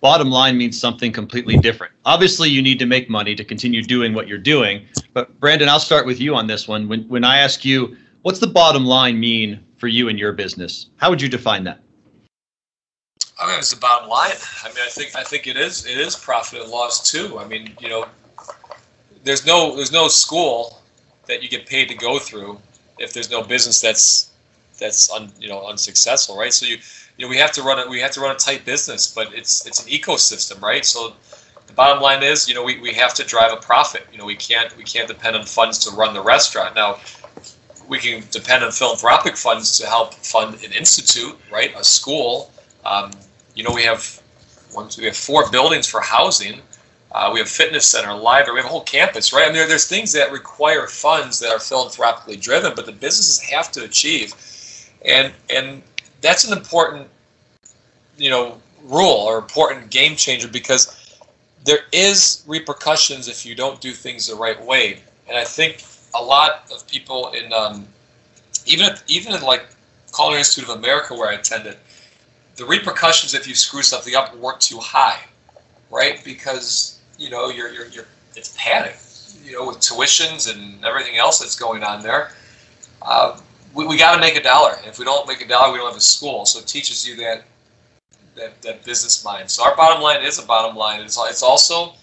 bottom 0.00 0.30
line 0.30 0.58
means 0.58 0.78
something 0.80 1.12
completely 1.12 1.56
different. 1.56 1.92
Obviously, 2.04 2.48
you 2.48 2.60
need 2.60 2.78
to 2.80 2.86
make 2.86 3.08
money 3.08 3.34
to 3.36 3.44
continue 3.44 3.82
doing 3.82 4.14
what 4.14 4.26
you're 4.26 4.38
doing. 4.38 4.84
But 5.14 5.38
Brandon, 5.38 5.68
I'll 5.68 5.80
start 5.80 6.06
with 6.06 6.20
you 6.20 6.34
on 6.34 6.46
this 6.46 6.66
one. 6.66 6.88
When 6.88 7.02
when 7.08 7.24
I 7.24 7.38
ask 7.38 7.64
you, 7.64 7.96
what's 8.22 8.40
the 8.40 8.46
bottom 8.46 8.84
line 8.84 9.20
mean 9.20 9.64
for 9.76 9.88
you 9.88 10.08
and 10.08 10.18
your 10.18 10.32
business? 10.32 10.88
How 10.96 11.10
would 11.10 11.22
you 11.22 11.28
define 11.28 11.64
that? 11.64 11.81
I 13.42 13.48
mean, 13.48 13.58
it's 13.58 13.70
the 13.70 13.80
bottom 13.80 14.08
line. 14.08 14.36
I 14.62 14.68
mean, 14.68 14.78
I 14.84 14.88
think 14.88 15.16
I 15.16 15.24
think 15.24 15.46
it 15.46 15.56
is 15.56 15.84
it 15.84 15.98
is 15.98 16.14
profit 16.14 16.62
and 16.62 16.70
loss 16.70 17.10
too. 17.10 17.38
I 17.38 17.46
mean, 17.46 17.74
you 17.80 17.88
know, 17.88 18.06
there's 19.24 19.44
no 19.44 19.74
there's 19.74 19.92
no 19.92 20.06
school 20.08 20.80
that 21.26 21.42
you 21.42 21.48
get 21.48 21.66
paid 21.66 21.88
to 21.88 21.94
go 21.94 22.18
through 22.18 22.58
if 22.98 23.12
there's 23.12 23.30
no 23.30 23.42
business 23.42 23.80
that's 23.80 24.30
that's 24.78 25.10
un, 25.10 25.32
you 25.40 25.48
know 25.48 25.66
unsuccessful, 25.66 26.38
right? 26.38 26.52
So 26.52 26.66
you 26.66 26.78
you 27.16 27.26
know 27.26 27.28
we 27.28 27.36
have 27.38 27.50
to 27.52 27.62
run 27.62 27.80
it 27.80 27.88
we 27.88 28.00
have 28.00 28.12
to 28.12 28.20
run 28.20 28.34
a 28.34 28.38
tight 28.38 28.64
business, 28.64 29.12
but 29.12 29.34
it's 29.34 29.66
it's 29.66 29.84
an 29.84 29.90
ecosystem, 29.90 30.60
right? 30.62 30.84
So 30.84 31.14
the 31.66 31.72
bottom 31.76 32.02
line 32.02 32.22
is, 32.22 32.48
you 32.48 32.54
know, 32.54 32.62
we, 32.62 32.78
we 32.80 32.92
have 32.92 33.14
to 33.14 33.24
drive 33.24 33.52
a 33.52 33.56
profit. 33.56 34.06
You 34.12 34.18
know, 34.18 34.26
we 34.26 34.36
can't 34.36 34.76
we 34.76 34.84
can't 34.84 35.08
depend 35.08 35.34
on 35.36 35.46
funds 35.46 35.78
to 35.80 35.90
run 35.96 36.14
the 36.14 36.22
restaurant. 36.22 36.74
Now, 36.76 37.00
we 37.88 37.98
can 37.98 38.22
depend 38.30 38.62
on 38.62 38.70
philanthropic 38.70 39.36
funds 39.36 39.78
to 39.78 39.86
help 39.86 40.14
fund 40.14 40.62
an 40.62 40.72
institute, 40.72 41.36
right? 41.50 41.74
A 41.76 41.82
school. 41.82 42.52
Um, 42.84 43.10
you 43.54 43.62
know, 43.64 43.72
we 43.72 43.82
have 43.84 44.20
one, 44.72 44.88
two, 44.88 45.02
we 45.02 45.06
have 45.06 45.16
four 45.16 45.50
buildings 45.50 45.86
for 45.86 46.00
housing. 46.00 46.60
Uh, 47.12 47.30
we 47.32 47.38
have 47.40 47.48
fitness 47.48 47.86
center, 47.86 48.14
library. 48.14 48.54
We 48.54 48.60
have 48.60 48.66
a 48.66 48.72
whole 48.72 48.84
campus, 48.84 49.32
right? 49.32 49.42
I 49.42 49.46
mean, 49.46 49.54
there, 49.54 49.68
there's 49.68 49.86
things 49.86 50.12
that 50.12 50.32
require 50.32 50.86
funds 50.86 51.38
that 51.40 51.50
are 51.50 51.58
philanthropically 51.58 52.36
driven, 52.36 52.72
but 52.74 52.86
the 52.86 52.92
businesses 52.92 53.38
have 53.40 53.70
to 53.72 53.84
achieve, 53.84 54.34
and 55.04 55.32
and 55.50 55.82
that's 56.22 56.44
an 56.44 56.56
important, 56.56 57.08
you 58.16 58.30
know, 58.30 58.58
rule 58.84 59.26
or 59.28 59.36
important 59.38 59.90
game 59.90 60.16
changer 60.16 60.48
because 60.48 61.18
there 61.64 61.80
is 61.92 62.42
repercussions 62.46 63.28
if 63.28 63.44
you 63.44 63.54
don't 63.54 63.80
do 63.80 63.92
things 63.92 64.26
the 64.26 64.34
right 64.34 64.60
way. 64.64 65.00
And 65.28 65.36
I 65.36 65.44
think 65.44 65.84
a 66.14 66.22
lot 66.22 66.70
of 66.72 66.86
people 66.88 67.28
in 67.32 67.52
um, 67.52 67.86
even 68.66 68.94
even 69.06 69.34
in 69.34 69.42
like 69.42 69.66
Culinary 70.14 70.40
Institute 70.40 70.70
of 70.70 70.76
America, 70.76 71.14
where 71.14 71.28
I 71.28 71.34
attended, 71.34 71.76
the 72.62 72.68
repercussions 72.68 73.34
if 73.34 73.48
you 73.48 73.56
screw 73.56 73.82
something 73.82 74.14
up 74.14 74.36
weren't 74.36 74.60
too 74.60 74.78
high, 74.78 75.18
right? 75.90 76.22
Because 76.24 77.00
you 77.18 77.28
know 77.28 77.50
you're 77.50 77.72
you're, 77.72 77.88
you're 77.88 78.06
it's 78.36 78.54
padding, 78.56 78.94
you 79.44 79.52
know, 79.52 79.66
with 79.66 79.78
tuitions 79.78 80.48
and 80.48 80.84
everything 80.84 81.16
else 81.16 81.40
that's 81.40 81.58
going 81.58 81.82
on 81.82 82.04
there. 82.04 82.30
Uh, 83.02 83.40
we, 83.74 83.84
we 83.84 83.98
got 83.98 84.14
to 84.14 84.20
make 84.20 84.36
a 84.36 84.42
dollar. 84.42 84.76
If 84.84 85.00
we 85.00 85.04
don't 85.04 85.26
make 85.26 85.44
a 85.44 85.48
dollar, 85.48 85.72
we 85.72 85.78
don't 85.78 85.88
have 85.88 85.96
a 85.96 86.00
school. 86.00 86.46
So 86.46 86.60
it 86.60 86.68
teaches 86.68 87.06
you 87.06 87.16
that 87.16 87.42
that, 88.36 88.62
that 88.62 88.84
business 88.84 89.24
mind. 89.24 89.50
So 89.50 89.64
our 89.64 89.74
bottom 89.74 90.00
line 90.00 90.24
is 90.24 90.38
a 90.38 90.46
bottom 90.46 90.76
line. 90.76 91.00
It's, 91.00 91.18
it's 91.18 91.42
also 91.42 91.94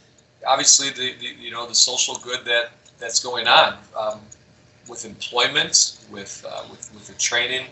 obviously 0.45 0.89
the, 0.89 1.17
the 1.19 1.41
you 1.41 1.51
know 1.51 1.67
the 1.67 1.75
social 1.75 2.15
good 2.15 2.43
that 2.43 2.71
that's 2.99 3.23
going 3.23 3.47
on 3.47 3.77
um, 3.97 4.19
with 4.89 5.05
employment, 5.05 6.05
with, 6.11 6.45
uh, 6.45 6.63
with 6.69 6.93
with 6.93 7.07
the 7.07 7.13
training, 7.13 7.67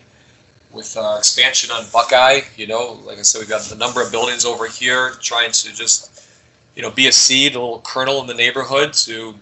with 0.71 0.95
uh, 0.97 1.15
expansion 1.17 1.71
on 1.71 1.85
Buckeye. 1.91 2.41
You 2.55 2.67
know, 2.67 2.99
like 3.05 3.19
I 3.19 3.21
said, 3.21 3.39
we've 3.39 3.49
got 3.49 3.61
the 3.61 3.75
number 3.75 4.01
of 4.01 4.11
buildings 4.11 4.45
over 4.45 4.67
here, 4.67 5.11
trying 5.21 5.51
to 5.51 5.73
just 5.73 6.29
you 6.75 6.81
know 6.81 6.91
be 6.91 7.07
a 7.07 7.11
seed, 7.11 7.55
a 7.55 7.59
little 7.59 7.81
kernel 7.81 8.21
in 8.21 8.27
the 8.27 8.33
neighborhood 8.33 8.93
to 8.93 9.35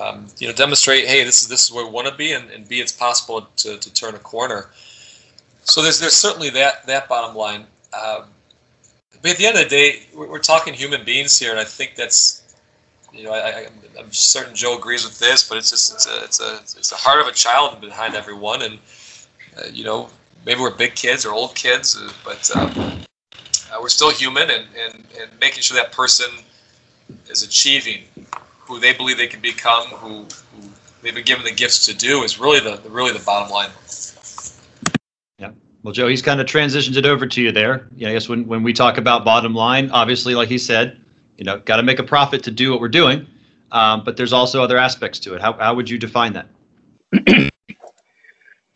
um, 0.00 0.26
you 0.38 0.46
know 0.46 0.54
demonstrate, 0.54 1.06
hey, 1.06 1.24
this 1.24 1.42
is 1.42 1.48
this 1.48 1.64
is 1.64 1.72
where 1.72 1.84
we 1.84 1.90
want 1.90 2.06
to 2.08 2.14
be, 2.14 2.32
and, 2.32 2.50
and 2.50 2.68
B, 2.68 2.80
it's 2.80 2.92
possible 2.92 3.48
to, 3.56 3.78
to 3.78 3.92
turn 3.92 4.14
a 4.14 4.18
corner. 4.18 4.70
So 5.64 5.82
there's 5.82 5.98
there's 5.98 6.14
certainly 6.14 6.50
that 6.50 6.86
that 6.86 7.08
bottom 7.08 7.36
line. 7.36 7.66
Um, 7.92 8.24
but 9.20 9.32
at 9.32 9.36
the 9.38 9.46
end 9.46 9.56
of 9.56 9.64
the 9.64 9.68
day, 9.68 10.02
we're, 10.14 10.28
we're, 10.28 10.38
talking 10.38 10.74
human 10.74 11.04
beings 11.04 11.38
here, 11.38 11.50
and 11.50 11.58
I 11.58 11.64
think 11.64 11.96
that's, 11.96 12.56
you 13.12 13.24
know, 13.24 13.32
I, 13.32 13.66
am 13.98 14.12
certain 14.12 14.54
Joe 14.54 14.78
agrees 14.78 15.04
with 15.04 15.18
this, 15.18 15.48
but 15.48 15.58
it's 15.58 15.70
just 15.70 15.92
it's 15.94 16.06
a 16.06 16.24
it's 16.24 16.40
a 16.40 16.56
it's 16.78 16.90
the 16.90 16.96
heart 16.96 17.20
of 17.20 17.26
a 17.26 17.32
child 17.32 17.80
behind 17.80 18.14
everyone, 18.14 18.62
and 18.62 18.78
uh, 19.58 19.66
you 19.72 19.84
know, 19.84 20.10
maybe 20.44 20.60
we're 20.60 20.74
big 20.74 20.94
kids 20.94 21.24
or 21.24 21.32
old 21.32 21.54
kids, 21.54 21.96
uh, 21.96 22.10
but 22.24 22.50
um, 22.56 23.02
uh, 23.72 23.78
we're 23.80 23.88
still 23.88 24.10
human, 24.10 24.50
and, 24.50 24.66
and 24.76 25.06
and 25.20 25.30
making 25.40 25.62
sure 25.62 25.76
that 25.76 25.92
person 25.92 26.28
is 27.28 27.42
achieving 27.42 28.04
who 28.60 28.78
they 28.78 28.92
believe 28.92 29.16
they 29.16 29.26
can 29.26 29.40
become, 29.40 29.86
who, 29.86 30.24
who 30.24 30.68
they've 31.02 31.14
been 31.14 31.24
given 31.24 31.44
the 31.44 31.52
gifts 31.52 31.86
to 31.86 31.94
do, 31.94 32.22
is 32.22 32.38
really 32.38 32.60
the, 32.60 32.76
the 32.76 32.90
really 32.90 33.12
the 33.12 33.24
bottom 33.24 33.50
line. 33.50 33.70
Yeah. 35.38 35.52
Well, 35.82 35.92
Joe, 35.92 36.08
he's 36.08 36.22
kind 36.22 36.40
of 36.40 36.46
transitioned 36.46 36.96
it 36.96 37.06
over 37.06 37.26
to 37.26 37.40
you 37.40 37.50
there. 37.50 37.88
Yeah, 37.96 38.10
I 38.10 38.12
guess 38.12 38.28
when, 38.28 38.46
when 38.46 38.62
we 38.62 38.72
talk 38.72 38.98
about 38.98 39.24
bottom 39.24 39.54
line, 39.54 39.90
obviously, 39.90 40.34
like 40.34 40.48
he 40.48 40.58
said, 40.58 41.02
you 41.38 41.44
know, 41.44 41.58
got 41.60 41.76
to 41.76 41.82
make 41.82 41.98
a 41.98 42.04
profit 42.04 42.42
to 42.44 42.50
do 42.50 42.70
what 42.72 42.80
we're 42.80 42.88
doing. 42.88 43.26
Um, 43.70 44.02
but 44.04 44.16
there's 44.16 44.32
also 44.32 44.62
other 44.62 44.78
aspects 44.78 45.18
to 45.20 45.34
it. 45.34 45.40
How, 45.40 45.52
how 45.54 45.74
would 45.74 45.88
you 45.88 45.98
define 45.98 46.32
that? 46.34 46.48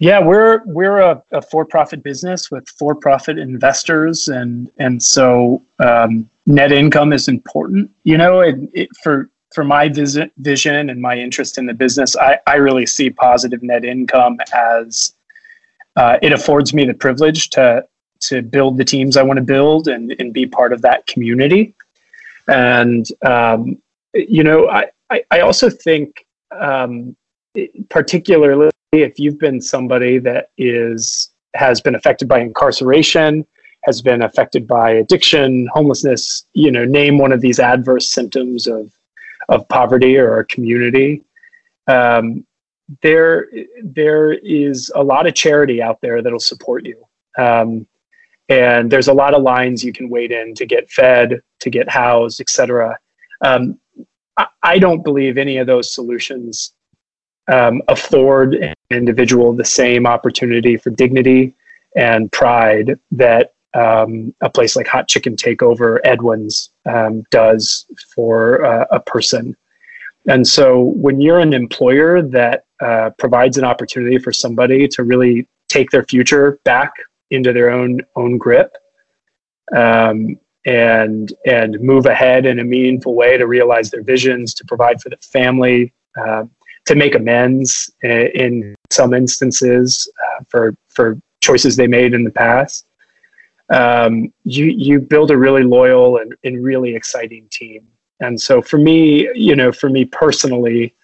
yeah, 0.03 0.19
we're 0.19 0.63
we're 0.65 0.99
a, 0.99 1.23
a 1.31 1.41
for-profit 1.41 2.03
business 2.03 2.51
with 2.51 2.69
for-profit 2.71 3.39
investors, 3.39 4.27
and 4.27 4.69
and 4.79 5.01
so 5.01 5.63
um, 5.79 6.29
net 6.45 6.73
income 6.73 7.13
is 7.13 7.29
important. 7.29 7.89
You 8.03 8.19
know, 8.19 8.41
it, 8.41 8.57
it, 8.73 8.89
for 9.01 9.31
for 9.55 9.63
my 9.63 9.89
vision, 9.89 10.29
vision 10.39 10.91
and 10.91 11.01
my 11.01 11.17
interest 11.17 11.57
in 11.57 11.67
the 11.67 11.73
business, 11.73 12.17
I, 12.17 12.41
I 12.49 12.57
really 12.57 12.85
see 12.85 13.11
positive 13.11 13.63
net 13.63 13.85
income 13.85 14.39
as 14.53 15.13
uh, 15.95 16.19
it 16.21 16.33
affords 16.33 16.75
me 16.75 16.85
the 16.85 16.95
privilege 16.95 17.51
to 17.51 17.87
to 18.23 18.43
build 18.43 18.79
the 18.79 18.85
teams 18.85 19.17
I 19.17 19.23
want 19.23 19.37
to 19.37 19.45
build 19.45 19.87
and, 19.87 20.17
and 20.19 20.33
be 20.33 20.47
part 20.47 20.73
of 20.73 20.83
that 20.83 21.07
community. 21.07 21.77
And 22.49 23.07
um, 23.25 23.81
you 24.15 24.43
know, 24.43 24.69
I, 24.69 24.87
I, 25.11 25.23
I 25.31 25.41
also 25.43 25.71
think 25.71 26.27
um, 26.51 27.17
particularly 27.89 28.73
if 28.93 29.19
you've 29.19 29.39
been 29.39 29.61
somebody 29.61 30.19
that 30.19 30.51
is 30.59 31.31
has 31.55 31.81
been 31.81 31.95
affected 31.95 32.29
by 32.29 32.41
incarceration, 32.41 33.47
has 33.85 34.01
been 34.01 34.23
affected 34.23 34.67
by 34.67 34.91
addiction, 34.91 35.69
homelessness, 35.73 36.47
you 36.55 36.71
know, 36.71 36.85
name 36.85 37.19
one 37.19 37.33
of 37.33 37.41
these 37.41 37.59
adverse 37.59 38.09
symptoms 38.11 38.67
of 38.67 38.93
of 39.49 39.69
poverty 39.69 40.17
or 40.17 40.39
a 40.39 40.45
community. 40.47 41.23
Um, 41.89 42.47
there 43.01 43.49
there 43.83 44.33
is 44.33 44.93
a 44.95 45.03
lot 45.03 45.27
of 45.27 45.35
charity 45.35 45.81
out 45.81 46.01
there 46.01 46.21
that'll 46.21 46.41
support 46.41 46.85
you 46.85 47.05
um, 47.39 47.87
and 48.49 48.91
there's 48.91 49.09
a 49.09 49.15
lot 49.15 49.35
of 49.35 49.43
lines 49.43 49.85
you 49.85 49.93
can 49.93 50.11
wait 50.11 50.31
in 50.31 50.55
to 50.55 50.67
get 50.67 50.91
fed 50.91 51.41
to 51.61 51.71
get 51.71 51.89
housed 51.89 52.41
etc 52.41 52.99
um, 53.45 53.79
I, 54.37 54.47
I, 54.63 54.79
don't 54.79 55.03
believe 55.03 55.39
any 55.39 55.57
of 55.59 55.67
those 55.67 55.95
solutions 55.95 56.73
um, 57.49 57.83
afford 57.89 58.55
an 58.55 58.75
individual 58.91 59.53
the 59.53 59.65
same 59.65 60.07
opportunity 60.07 60.77
for 60.77 60.91
dignity 60.91 61.55
and 61.97 62.31
pride 62.33 62.99
that 63.11 63.55
um, 63.75 64.35
a 64.43 64.51
place 64.51 64.77
like 64.77 64.87
hot 64.87 65.09
chicken 65.09 65.35
takeover 65.35 65.99
edwin's 66.05 66.71
um, 66.87 67.25
does 67.31 67.87
for 68.15 68.65
uh, 68.65 68.87
a 68.91 69.01
person. 69.01 69.57
And 70.29 70.47
so 70.47 70.81
when 70.81 71.21
you're 71.21 71.41
an 71.41 71.53
employer 71.53 72.23
that 72.23 72.65
uh, 72.81 73.11
provides 73.19 73.59
an 73.59 73.65
opportunity 73.65 74.19
for 74.19 74.33
somebody 74.33 74.87
to 74.89 75.03
really 75.03 75.49
take 75.69 75.91
their 75.91 76.05
future 76.05 76.61
back 76.65 76.93
into 77.31 77.53
their 77.53 77.71
own 77.71 78.01
own 78.15 78.39
grip 78.39 78.77
um, 79.75 80.39
and 80.67 81.33
and 81.47 81.81
move 81.81 82.07
ahead 82.07 82.47
in 82.47 82.61
a 82.61 82.65
meaningful 82.65 83.15
way 83.15 83.37
to 83.37 83.47
realize 83.47 83.91
their 83.91 84.03
visions, 84.03 84.55
to 84.55 84.65
provide 84.65 85.01
for 85.01 85.09
the 85.09 85.17
family, 85.17 85.93
uh, 86.17 86.45
to 86.87 86.95
make 86.95 87.15
amends 87.15 87.93
in, 88.03 88.11
in 88.11 88.75
some 88.91 89.15
instances 89.15 90.11
uh, 90.25 90.45
for 90.49 90.77
for 90.89 91.19
choices 91.41 91.77
they 91.77 91.87
made 91.87 92.15
in 92.15 92.25
the 92.25 92.31
past. 92.31 92.87
Um, 93.71 94.33
you 94.45 94.67
you 94.67 95.01
build 95.01 95.31
a 95.31 95.37
really 95.37 95.63
loyal 95.63 96.19
and, 96.19 96.35
and 96.45 96.63
really 96.63 96.95
exciting 96.95 97.49
team. 97.51 97.87
And 98.21 98.41
so 98.41 98.63
for 98.63 98.79
me, 98.79 99.29
you 99.35 99.57
know, 99.57 99.73
for 99.73 99.89
me 99.89 100.05
personally, 100.05 100.95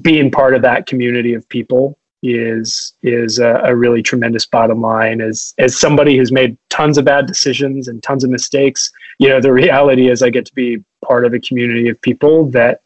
being 0.00 0.30
part 0.30 0.54
of 0.54 0.62
that 0.62 0.86
community 0.86 1.34
of 1.34 1.48
people 1.48 1.98
is 2.22 2.94
is 3.02 3.38
a, 3.38 3.60
a, 3.64 3.74
really 3.74 4.02
tremendous 4.02 4.46
bottom 4.46 4.80
line. 4.80 5.20
As 5.20 5.54
as 5.58 5.76
somebody 5.76 6.16
who's 6.16 6.30
made 6.30 6.56
tons 6.70 6.98
of 6.98 7.04
bad 7.04 7.26
decisions 7.26 7.88
and 7.88 8.02
tons 8.02 8.22
of 8.22 8.30
mistakes, 8.30 8.90
you 9.18 9.28
know, 9.28 9.40
the 9.40 9.52
reality 9.52 10.08
is 10.08 10.22
I 10.22 10.30
get 10.30 10.46
to 10.46 10.54
be 10.54 10.82
part 11.04 11.24
of 11.24 11.34
a 11.34 11.40
community 11.40 11.88
of 11.88 12.00
people 12.00 12.48
that 12.50 12.82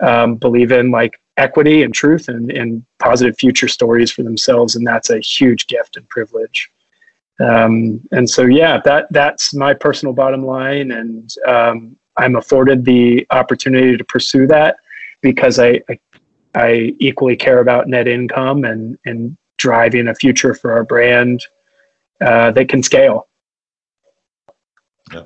um, 0.00 0.36
believe 0.36 0.72
in 0.72 0.90
like 0.90 1.20
equity 1.36 1.82
and 1.82 1.94
truth 1.94 2.28
and, 2.28 2.50
and 2.50 2.84
positive 2.98 3.36
future 3.38 3.68
stories 3.68 4.10
for 4.10 4.22
themselves, 4.22 4.76
and 4.76 4.86
that's 4.86 5.10
a 5.10 5.20
huge 5.20 5.66
gift 5.66 5.96
and 5.96 6.08
privilege. 6.08 6.70
Um, 7.40 8.00
and 8.12 8.28
so, 8.28 8.42
yeah, 8.42 8.80
that 8.84 9.06
that's 9.10 9.54
my 9.54 9.74
personal 9.74 10.12
bottom 10.12 10.44
line, 10.44 10.90
and 10.90 11.30
um, 11.46 11.96
I'm 12.16 12.36
afforded 12.36 12.84
the 12.84 13.26
opportunity 13.30 13.96
to 13.96 14.04
pursue 14.04 14.46
that 14.48 14.76
because 15.22 15.58
I, 15.58 15.80
I, 15.88 15.98
I 16.54 16.94
equally 17.00 17.36
care 17.36 17.60
about 17.60 17.88
net 17.88 18.06
income 18.06 18.64
and 18.64 18.98
and 19.06 19.36
driving 19.56 20.08
a 20.08 20.14
future 20.14 20.54
for 20.54 20.72
our 20.72 20.84
brand 20.84 21.44
uh, 22.20 22.50
that 22.50 22.68
can 22.68 22.82
scale. 22.82 23.28
Yeah. 25.12 25.22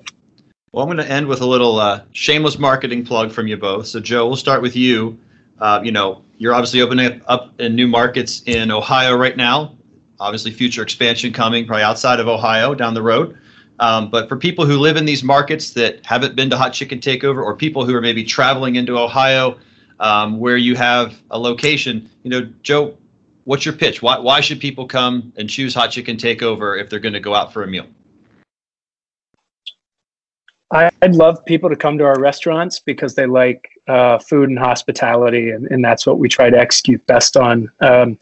Well, 0.72 0.86
I'm 0.86 0.94
going 0.94 1.04
to 1.04 1.10
end 1.10 1.26
with 1.26 1.40
a 1.40 1.46
little 1.46 1.78
uh, 1.78 2.02
shameless 2.12 2.58
marketing 2.58 3.04
plug 3.04 3.32
from 3.32 3.46
you 3.46 3.56
both. 3.56 3.86
So, 3.86 3.98
Joe, 3.98 4.26
we'll 4.26 4.36
start 4.36 4.60
with 4.60 4.76
you. 4.76 5.18
Uh, 5.60 5.80
you 5.82 5.92
know, 5.92 6.22
you're 6.38 6.54
obviously 6.54 6.82
opening 6.82 7.22
up 7.26 7.58
in 7.60 7.74
new 7.74 7.86
markets 7.86 8.42
in 8.46 8.70
Ohio 8.70 9.16
right 9.16 9.36
now. 9.36 9.74
Obviously, 10.20 10.50
future 10.50 10.82
expansion 10.82 11.32
coming 11.32 11.66
probably 11.66 11.82
outside 11.82 12.20
of 12.20 12.28
Ohio 12.28 12.74
down 12.74 12.94
the 12.94 13.02
road. 13.02 13.38
Um, 13.78 14.10
but 14.10 14.28
for 14.28 14.36
people 14.36 14.64
who 14.64 14.78
live 14.78 14.96
in 14.96 15.04
these 15.04 15.22
markets 15.22 15.70
that 15.72 16.04
haven't 16.06 16.34
been 16.34 16.48
to 16.50 16.56
Hot 16.56 16.72
Chicken 16.72 16.98
Takeover, 16.98 17.44
or 17.44 17.54
people 17.54 17.84
who 17.84 17.94
are 17.94 18.00
maybe 18.00 18.24
traveling 18.24 18.76
into 18.76 18.98
Ohio, 18.98 19.58
um, 20.00 20.38
where 20.38 20.56
you 20.56 20.74
have 20.76 21.22
a 21.30 21.38
location, 21.38 22.10
you 22.22 22.30
know, 22.30 22.42
Joe, 22.62 22.96
what's 23.44 23.64
your 23.64 23.74
pitch? 23.74 24.02
Why 24.02 24.18
why 24.18 24.40
should 24.40 24.60
people 24.60 24.86
come 24.86 25.32
and 25.36 25.48
choose 25.48 25.74
Hot 25.74 25.90
Chicken 25.90 26.16
Takeover 26.16 26.80
if 26.80 26.88
they're 26.90 27.00
going 27.00 27.14
to 27.14 27.20
go 27.20 27.34
out 27.34 27.52
for 27.52 27.62
a 27.62 27.66
meal? 27.66 27.86
I'd 30.70 31.14
love 31.14 31.44
people 31.44 31.70
to 31.70 31.76
come 31.76 31.96
to 31.98 32.04
our 32.04 32.18
restaurants 32.18 32.80
because 32.80 33.14
they 33.14 33.26
like 33.26 33.68
uh, 33.86 34.18
food 34.18 34.48
and 34.48 34.58
hospitality, 34.58 35.50
and, 35.50 35.66
and 35.66 35.84
that's 35.84 36.06
what 36.06 36.18
we 36.18 36.28
try 36.28 36.50
to 36.50 36.58
execute 36.58 37.06
best 37.06 37.36
on. 37.36 37.70
Um, 37.80 38.18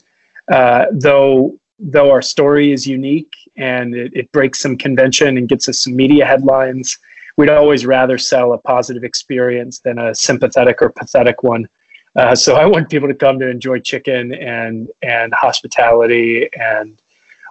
uh, 0.49 0.87
though 0.93 1.59
though 1.79 2.11
our 2.11 2.23
story 2.23 2.73
is 2.73 2.87
unique 2.87 3.35
and 3.57 3.95
it, 3.95 4.13
it 4.15 4.33
breaks 4.33 4.61
some 4.61 4.77
convention 4.77 5.37
and 5.37 5.49
gets 5.49 5.69
us 5.69 5.81
some 5.81 5.97
media 5.97 6.25
headlines, 6.25 6.99
we'd 7.37 7.51
always 7.51 7.85
rather 7.85 8.17
sell 8.17 8.53
a 8.53 8.59
positive 8.59 9.05
experience 9.05 9.81
than 9.81 9.99
a 9.99 10.15
sympathetic 10.15 10.81
or 10.81 10.91
pathetic 10.91 11.43
one. 11.43 11.69
Uh, 12.17 12.35
so 12.35 12.55
I 12.55 12.65
want 12.67 12.89
people 12.89 13.09
to 13.09 13.15
come 13.15 13.41
to 13.41 13.49
enjoy 13.49 13.81
chicken 13.81 14.33
and 14.35 14.89
and 15.03 15.35
hospitality 15.35 16.49
and 16.55 17.01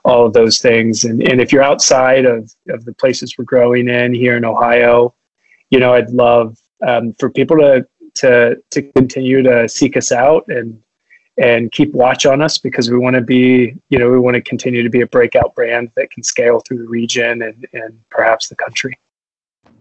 all 0.03 0.25
of 0.25 0.33
those 0.33 0.59
things. 0.59 1.03
And 1.03 1.21
and 1.21 1.41
if 1.41 1.51
you're 1.51 1.63
outside 1.63 2.25
of 2.25 2.53
of 2.69 2.85
the 2.85 2.93
places 2.93 3.37
we're 3.37 3.45
growing 3.45 3.87
in 3.87 4.13
here 4.13 4.37
in 4.37 4.45
Ohio, 4.45 5.13
you 5.69 5.79
know 5.79 5.93
I'd 5.93 6.09
love 6.09 6.57
um, 6.85 7.13
for 7.13 7.29
people 7.29 7.57
to 7.57 7.87
to 8.15 8.57
to 8.71 8.81
continue 8.93 9.41
to 9.41 9.67
seek 9.67 9.97
us 9.97 10.11
out 10.11 10.45
and 10.47 10.81
and 11.37 11.71
keep 11.71 11.91
watch 11.93 12.25
on 12.25 12.41
us 12.41 12.57
because 12.57 12.91
we 12.91 12.97
want 12.97 13.15
to 13.15 13.21
be, 13.21 13.73
you 13.89 13.97
know, 13.97 14.11
we 14.11 14.19
want 14.19 14.35
to 14.35 14.41
continue 14.41 14.83
to 14.83 14.89
be 14.89 15.01
a 15.01 15.07
breakout 15.07 15.55
brand 15.55 15.89
that 15.95 16.11
can 16.11 16.21
scale 16.21 16.59
through 16.59 16.77
the 16.77 16.87
region 16.87 17.41
and, 17.41 17.67
and 17.73 17.99
perhaps 18.11 18.49
the 18.49 18.55
country. 18.55 18.97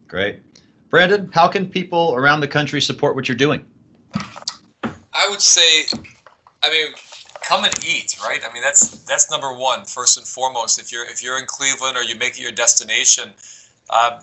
Great. 0.08 0.40
Brandon, 0.88 1.30
how 1.32 1.48
can 1.48 1.68
people 1.68 2.14
around 2.14 2.40
the 2.40 2.48
country 2.48 2.80
support 2.80 3.14
what 3.14 3.28
you're 3.28 3.36
doing? 3.36 3.66
I 4.14 5.26
would 5.28 5.42
say, 5.42 5.84
I 6.62 6.70
mean, 6.70 6.92
come 7.42 7.64
and 7.64 7.84
eat, 7.84 8.16
right? 8.22 8.40
I 8.48 8.52
mean, 8.52 8.62
that's 8.62 9.04
that's 9.04 9.30
number 9.30 9.52
one, 9.52 9.84
first 9.84 10.18
and 10.18 10.26
foremost. 10.26 10.80
If 10.80 10.92
you're 10.92 11.04
if 11.04 11.22
you're 11.22 11.38
in 11.38 11.46
Cleveland 11.46 11.96
or 11.96 12.02
you 12.02 12.16
make 12.16 12.32
it 12.32 12.40
your 12.40 12.52
destination, 12.52 13.32
um, 13.90 14.20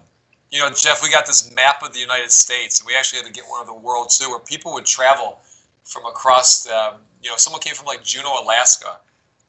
you 0.52 0.60
know, 0.60 0.70
Jeff, 0.72 1.04
we 1.04 1.10
got 1.10 1.26
this 1.26 1.54
map 1.54 1.84
of 1.84 1.94
the 1.94 2.00
United 2.00 2.32
States, 2.32 2.80
and 2.80 2.88
we 2.88 2.96
actually 2.96 3.18
had 3.18 3.28
to 3.28 3.34
get 3.34 3.46
one 3.50 3.62
of 3.62 3.68
the 3.68 3.74
world 3.74 4.10
too, 4.10 4.30
where 4.30 4.40
people 4.40 4.74
would 4.74 4.86
travel 4.86 5.40
from 5.84 6.06
across. 6.06 6.68
Um, 6.68 7.02
you 7.22 7.30
know, 7.30 7.38
someone 7.38 7.62
came 7.62 7.76
from 7.76 7.86
like 7.86 8.04
Juneau, 8.04 8.42
Alaska. 8.42 9.00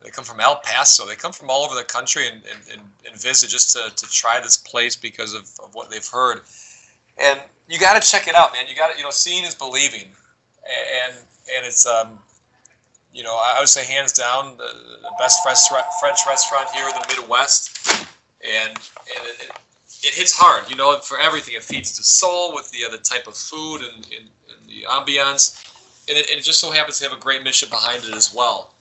They 0.01 0.11
come 0.11 0.25
from 0.25 0.41
El 0.41 0.57
Paso. 0.61 1.07
They 1.07 1.15
come 1.15 1.33
from 1.33 1.51
all 1.51 1.63
over 1.65 1.75
the 1.75 1.85
country 1.85 2.27
and, 2.27 2.43
and, 2.47 2.81
and, 3.07 3.21
visit 3.21 3.51
just 3.51 3.77
to, 3.77 3.95
to 3.95 4.11
try 4.11 4.41
this 4.41 4.57
place 4.57 4.97
because 4.97 5.35
of, 5.35 5.43
of 5.63 5.75
what 5.75 5.91
they've 5.91 6.07
heard. 6.07 6.41
And 7.19 7.39
you 7.69 7.79
got 7.79 8.01
to 8.01 8.11
check 8.11 8.27
it 8.27 8.35
out, 8.35 8.53
man. 8.55 8.67
You 8.67 8.75
got 8.75 8.93
to, 8.93 8.99
you 8.99 9.05
know, 9.05 9.11
seeing 9.11 9.45
is 9.45 9.55
believing. 9.55 10.11
And, 11.05 11.17
and 11.55 11.67
it's, 11.67 11.87
um, 11.87 12.19
you 13.13 13.23
know, 13.23 13.35
I 13.35 13.57
would 13.59 13.69
say 13.69 13.85
hands 13.85 14.13
down 14.13 14.57
the, 14.57 14.99
the 15.03 15.11
best 15.19 15.43
French 15.43 16.19
restaurant 16.27 16.71
here 16.71 16.87
in 16.87 16.95
the 16.95 17.07
Midwest. 17.09 18.07
And, 18.43 18.71
and 18.71 19.27
it, 19.27 19.43
it, 19.43 19.51
it 20.03 20.15
hits 20.15 20.33
hard, 20.35 20.71
you 20.71 20.77
know, 20.77 20.99
for 21.01 21.19
everything. 21.19 21.55
It 21.55 21.63
feeds 21.63 21.97
the 21.97 22.03
soul 22.03 22.55
with 22.55 22.71
the, 22.71 22.85
the 22.91 22.99
type 22.99 23.27
of 23.27 23.37
food 23.37 23.83
and, 23.83 24.07
and, 24.17 24.31
and 24.49 24.69
the 24.69 24.85
ambiance 24.89 25.67
and 26.11 26.19
it, 26.19 26.29
it, 26.29 26.43
just 26.43 26.61
so 26.61 26.71
happens 26.71 26.99
to 26.99 27.09
have 27.09 27.17
a 27.17 27.21
great 27.21 27.43
mission 27.43 27.69
behind 27.69 28.05
it 28.05 28.15
as 28.15 28.35
well. 28.35 28.75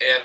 And 0.00 0.22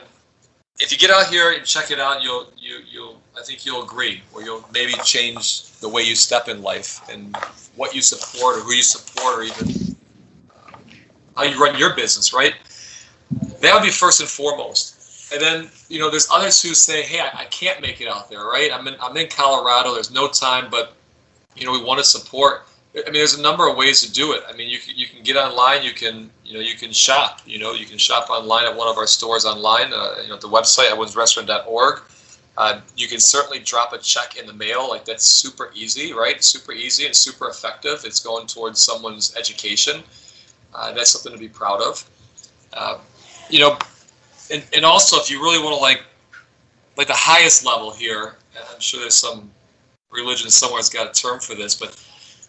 if 0.79 0.91
you 0.91 0.97
get 0.97 1.09
out 1.09 1.27
here 1.27 1.53
and 1.53 1.65
check 1.65 1.89
it 1.89 1.99
out, 1.99 2.21
you'll 2.21 2.51
you 2.57 2.79
you'll 2.89 3.21
I 3.37 3.43
think 3.43 3.65
you'll 3.65 3.83
agree, 3.83 4.21
or 4.33 4.43
you'll 4.43 4.65
maybe 4.73 4.93
change 5.05 5.71
the 5.79 5.87
way 5.87 6.01
you 6.01 6.15
step 6.15 6.49
in 6.49 6.61
life 6.61 7.01
and 7.09 7.35
what 7.75 7.95
you 7.95 8.01
support 8.01 8.57
or 8.57 8.59
who 8.59 8.73
you 8.73 8.83
support, 8.83 9.39
or 9.39 9.43
even 9.43 9.95
uh, 10.55 10.77
how 11.37 11.43
you 11.43 11.57
run 11.57 11.77
your 11.77 11.95
business. 11.95 12.33
Right? 12.33 12.55
That 13.63 13.73
would 13.73 13.83
be 13.83 13.91
first 13.91 14.19
and 14.19 14.29
foremost. 14.29 15.31
And 15.33 15.41
then 15.41 15.69
you 15.89 15.99
know, 15.99 16.09
there's 16.09 16.29
others 16.31 16.61
who 16.61 16.73
say, 16.73 17.01
"Hey, 17.01 17.19
I, 17.19 17.41
I 17.41 17.45
can't 17.45 17.81
make 17.81 18.01
it 18.01 18.07
out 18.07 18.29
there." 18.29 18.45
Right? 18.45 18.71
I'm 18.71 18.87
in 18.87 18.95
I'm 19.01 19.17
in 19.17 19.27
Colorado. 19.27 19.93
There's 19.93 20.11
no 20.11 20.27
time, 20.27 20.69
but 20.69 20.93
you 21.55 21.65
know, 21.65 21.71
we 21.71 21.83
want 21.83 21.99
to 21.99 22.05
support 22.05 22.67
I 22.95 23.05
mean, 23.05 23.13
there's 23.13 23.33
a 23.33 23.41
number 23.41 23.67
of 23.67 23.75
ways 23.75 24.01
to 24.01 24.11
do 24.11 24.33
it. 24.33 24.43
I 24.47 24.53
mean, 24.53 24.69
you 24.69 24.77
can, 24.77 24.95
you 24.95 25.07
can 25.07 25.23
get 25.23 25.35
online. 25.35 25.83
You 25.83 25.93
can 25.93 26.29
you 26.45 26.53
know 26.53 26.59
you 26.59 26.75
can 26.75 26.91
shop. 26.91 27.41
You 27.45 27.57
know, 27.57 27.73
you 27.73 27.85
can 27.85 27.97
shop 27.97 28.29
online 28.29 28.65
at 28.65 28.75
one 28.75 28.87
of 28.87 28.97
our 28.97 29.07
stores 29.07 29.45
online. 29.45 29.91
Uh, 29.91 30.15
you 30.21 30.29
know, 30.29 30.37
the 30.37 30.47
website 30.47 30.89
edwinsrestaurant.org. 30.89 32.01
Uh, 32.55 32.81
you 32.95 33.07
can 33.07 33.19
certainly 33.19 33.57
drop 33.57 33.93
a 33.93 33.97
check 33.97 34.37
in 34.37 34.45
the 34.45 34.53
mail. 34.53 34.87
Like 34.87 35.05
that's 35.05 35.25
super 35.25 35.71
easy, 35.73 36.13
right? 36.13 36.43
Super 36.43 36.71
easy 36.71 37.07
and 37.07 37.15
super 37.15 37.49
effective. 37.49 38.03
It's 38.05 38.19
going 38.19 38.45
towards 38.45 38.79
someone's 38.79 39.35
education. 39.35 40.03
Uh, 40.75 40.93
that's 40.93 41.11
something 41.11 41.33
to 41.33 41.39
be 41.39 41.49
proud 41.49 41.81
of. 41.81 42.07
Uh, 42.73 42.99
you 43.53 43.59
know, 43.59 43.77
and, 44.49 44.63
and 44.75 44.83
also 44.83 45.17
if 45.17 45.29
you 45.29 45.39
really 45.39 45.63
want 45.63 45.75
to 45.75 45.79
like 45.79 46.03
like 46.97 47.05
the 47.05 47.13
highest 47.13 47.63
level 47.63 47.91
here, 47.91 48.35
I'm 48.73 48.79
sure 48.79 48.99
there's 48.99 49.13
some 49.13 49.51
religion 50.11 50.49
somewhere 50.49 50.79
that's 50.79 50.89
got 50.89 51.07
a 51.07 51.21
term 51.21 51.39
for 51.39 51.53
this, 51.53 51.75
but 51.75 51.91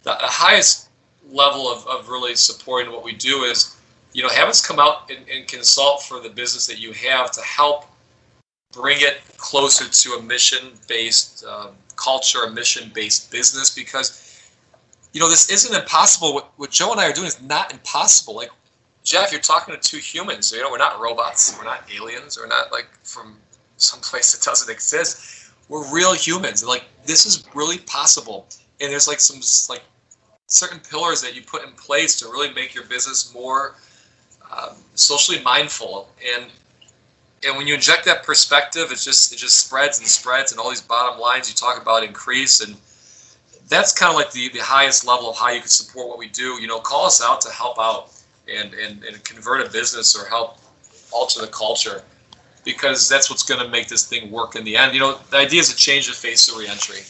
the, 0.03 0.17
the 0.19 0.27
highest 0.27 0.89
level 1.31 1.71
of, 1.71 1.87
of 1.87 2.09
really 2.09 2.35
supporting 2.35 2.91
what 2.91 3.05
we 3.05 3.13
do 3.13 3.45
is, 3.45 3.77
you 4.15 4.23
know, 4.23 4.31
have 4.31 4.49
us 4.49 4.67
come 4.67 4.79
out 4.79 5.11
and, 5.11 5.29
and 5.29 5.47
consult 5.47 6.03
for 6.03 6.21
the 6.21 6.29
business 6.31 6.67
that 6.67 6.79
you 6.79 6.93
have 6.93 7.31
to 7.33 7.43
help 7.43 7.85
bring 8.73 8.99
it 9.01 9.21
closer 9.37 9.89
to 9.89 10.19
a 10.19 10.23
mission-based 10.23 11.45
um, 11.45 11.69
culture, 11.97 12.45
a 12.45 12.51
mission-based 12.51 13.31
business, 13.31 13.75
because 13.75 14.51
you 15.13 15.21
know 15.21 15.29
this 15.29 15.51
isn't 15.51 15.75
impossible. 15.75 16.33
What, 16.33 16.51
what 16.57 16.71
Joe 16.71 16.93
and 16.93 17.01
I 17.01 17.11
are 17.11 17.13
doing 17.13 17.29
is 17.29 17.41
not 17.43 17.73
impossible. 17.73 18.37
Like 18.37 18.51
Jeff, 19.05 19.31
you're 19.31 19.41
talking 19.41 19.75
to 19.75 19.81
two 19.81 19.99
humans. 19.99 20.51
You 20.51 20.63
know, 20.63 20.71
we're 20.71 20.79
not 20.79 20.99
robots. 20.99 21.57
We're 21.59 21.65
not 21.65 21.89
aliens. 21.95 22.39
We're 22.39 22.49
not 22.49 22.73
like 22.73 22.89
from 23.05 23.37
some 23.77 24.01
place 24.01 24.35
that 24.35 24.43
doesn't 24.45 24.73
exist. 24.73 25.53
We're 25.69 25.87
real 25.93 26.15
humans. 26.15 26.63
And 26.63 26.69
like 26.69 26.85
this 27.05 27.27
is 27.27 27.45
really 27.55 27.79
possible. 27.79 28.49
And 28.81 28.91
there's 28.91 29.07
like 29.07 29.21
some 29.21 29.41
like 29.69 29.85
certain 30.47 30.81
pillars 30.81 31.21
that 31.23 31.35
you 31.35 31.43
put 31.43 31.65
in 31.65 31.73
place 31.73 32.19
to 32.21 32.27
really 32.27 32.53
make 32.53 32.75
your 32.75 32.85
business 32.85 33.33
more 33.35 33.77
um, 34.53 34.77
socially 34.95 35.41
mindful 35.43 36.09
and 36.35 36.47
and 37.47 37.57
when 37.57 37.67
you 37.67 37.75
inject 37.75 38.05
that 38.05 38.23
perspective 38.23 38.93
it 38.93 38.99
just 38.99 39.33
it 39.33 39.37
just 39.37 39.59
spreads 39.67 39.99
and 39.99 40.07
spreads 40.07 40.53
and 40.53 40.61
all 40.61 40.69
these 40.69 40.83
bottom 40.83 41.19
lines 41.19 41.49
you 41.49 41.55
talk 41.55 41.81
about 41.81 42.05
increase 42.05 42.61
and 42.61 42.77
that's 43.69 43.93
kind 43.93 44.11
of 44.11 44.17
like 44.17 44.31
the, 44.33 44.51
the 44.51 44.63
highest 44.63 45.07
level 45.07 45.31
of 45.31 45.37
how 45.37 45.49
you 45.49 45.61
can 45.61 45.69
support 45.69 46.09
what 46.09 46.19
we 46.19 46.29
do 46.29 46.61
you 46.61 46.67
know 46.67 46.79
call 46.79 47.07
us 47.07 47.23
out 47.23 47.41
to 47.41 47.51
help 47.51 47.79
out 47.79 48.13
and 48.49 48.75
and, 48.75 49.05
and 49.05 49.23
convert 49.25 49.67
a 49.67 49.71
business 49.71 50.17
or 50.17 50.27
help 50.27 50.59
alter 51.13 51.41
the 51.41 51.49
culture 51.49 52.03
because 52.65 53.09
that's 53.09 53.29
what's 53.29 53.43
going 53.43 53.61
to 53.61 53.69
make 53.69 53.89
this 53.89 54.07
thing 54.07 54.31
work 54.31 54.57
in 54.57 54.65
the 54.65 54.77
end 54.77 54.95
you 54.95 55.01
know 55.01 55.19
the 55.31 55.37
idea 55.37 55.61
is 55.61 55.69
to 55.69 55.77
change 55.77 56.07
the 56.07 56.13
face 56.13 56.49
of 56.49 56.57
reentry 56.57 57.01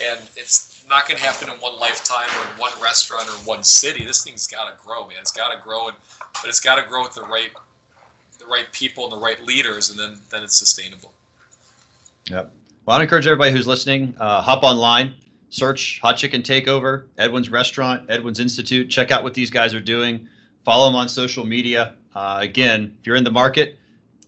and 0.00 0.28
it's 0.36 0.72
not 0.88 1.06
going 1.06 1.18
to 1.18 1.24
happen 1.24 1.50
in 1.50 1.56
one 1.60 1.78
lifetime 1.78 2.28
or 2.38 2.52
in 2.52 2.58
one 2.58 2.72
restaurant 2.80 3.28
or 3.28 3.32
one 3.46 3.64
city. 3.64 4.04
This 4.04 4.24
thing's 4.24 4.46
got 4.46 4.70
to 4.70 4.82
grow, 4.82 5.06
man. 5.06 5.18
It's 5.18 5.30
got 5.30 5.54
to 5.54 5.60
grow, 5.60 5.88
and 5.88 5.96
but 6.18 6.46
it's 6.46 6.60
got 6.60 6.76
to 6.76 6.88
grow 6.88 7.02
with 7.02 7.14
the 7.14 7.22
right 7.22 7.52
the 8.38 8.46
right 8.46 8.70
people 8.72 9.04
and 9.04 9.12
the 9.12 9.18
right 9.18 9.42
leaders, 9.42 9.90
and 9.90 9.98
then 9.98 10.20
then 10.30 10.42
it's 10.42 10.56
sustainable. 10.56 11.14
Yep. 12.30 12.52
Well, 12.84 12.98
I 12.98 13.02
encourage 13.02 13.26
everybody 13.26 13.52
who's 13.52 13.66
listening, 13.66 14.16
uh, 14.18 14.42
hop 14.42 14.62
online, 14.64 15.16
search 15.50 16.00
Hot 16.00 16.16
Chicken 16.16 16.42
Takeover, 16.42 17.08
Edwin's 17.16 17.48
Restaurant, 17.48 18.10
Edwin's 18.10 18.40
Institute. 18.40 18.90
Check 18.90 19.10
out 19.10 19.22
what 19.22 19.34
these 19.34 19.50
guys 19.50 19.72
are 19.72 19.80
doing. 19.80 20.28
Follow 20.64 20.86
them 20.86 20.96
on 20.96 21.08
social 21.08 21.44
media. 21.44 21.96
Uh, 22.14 22.38
again, 22.40 22.96
if 23.00 23.06
you're 23.06 23.16
in 23.16 23.24
the 23.24 23.32
market, 23.32 23.78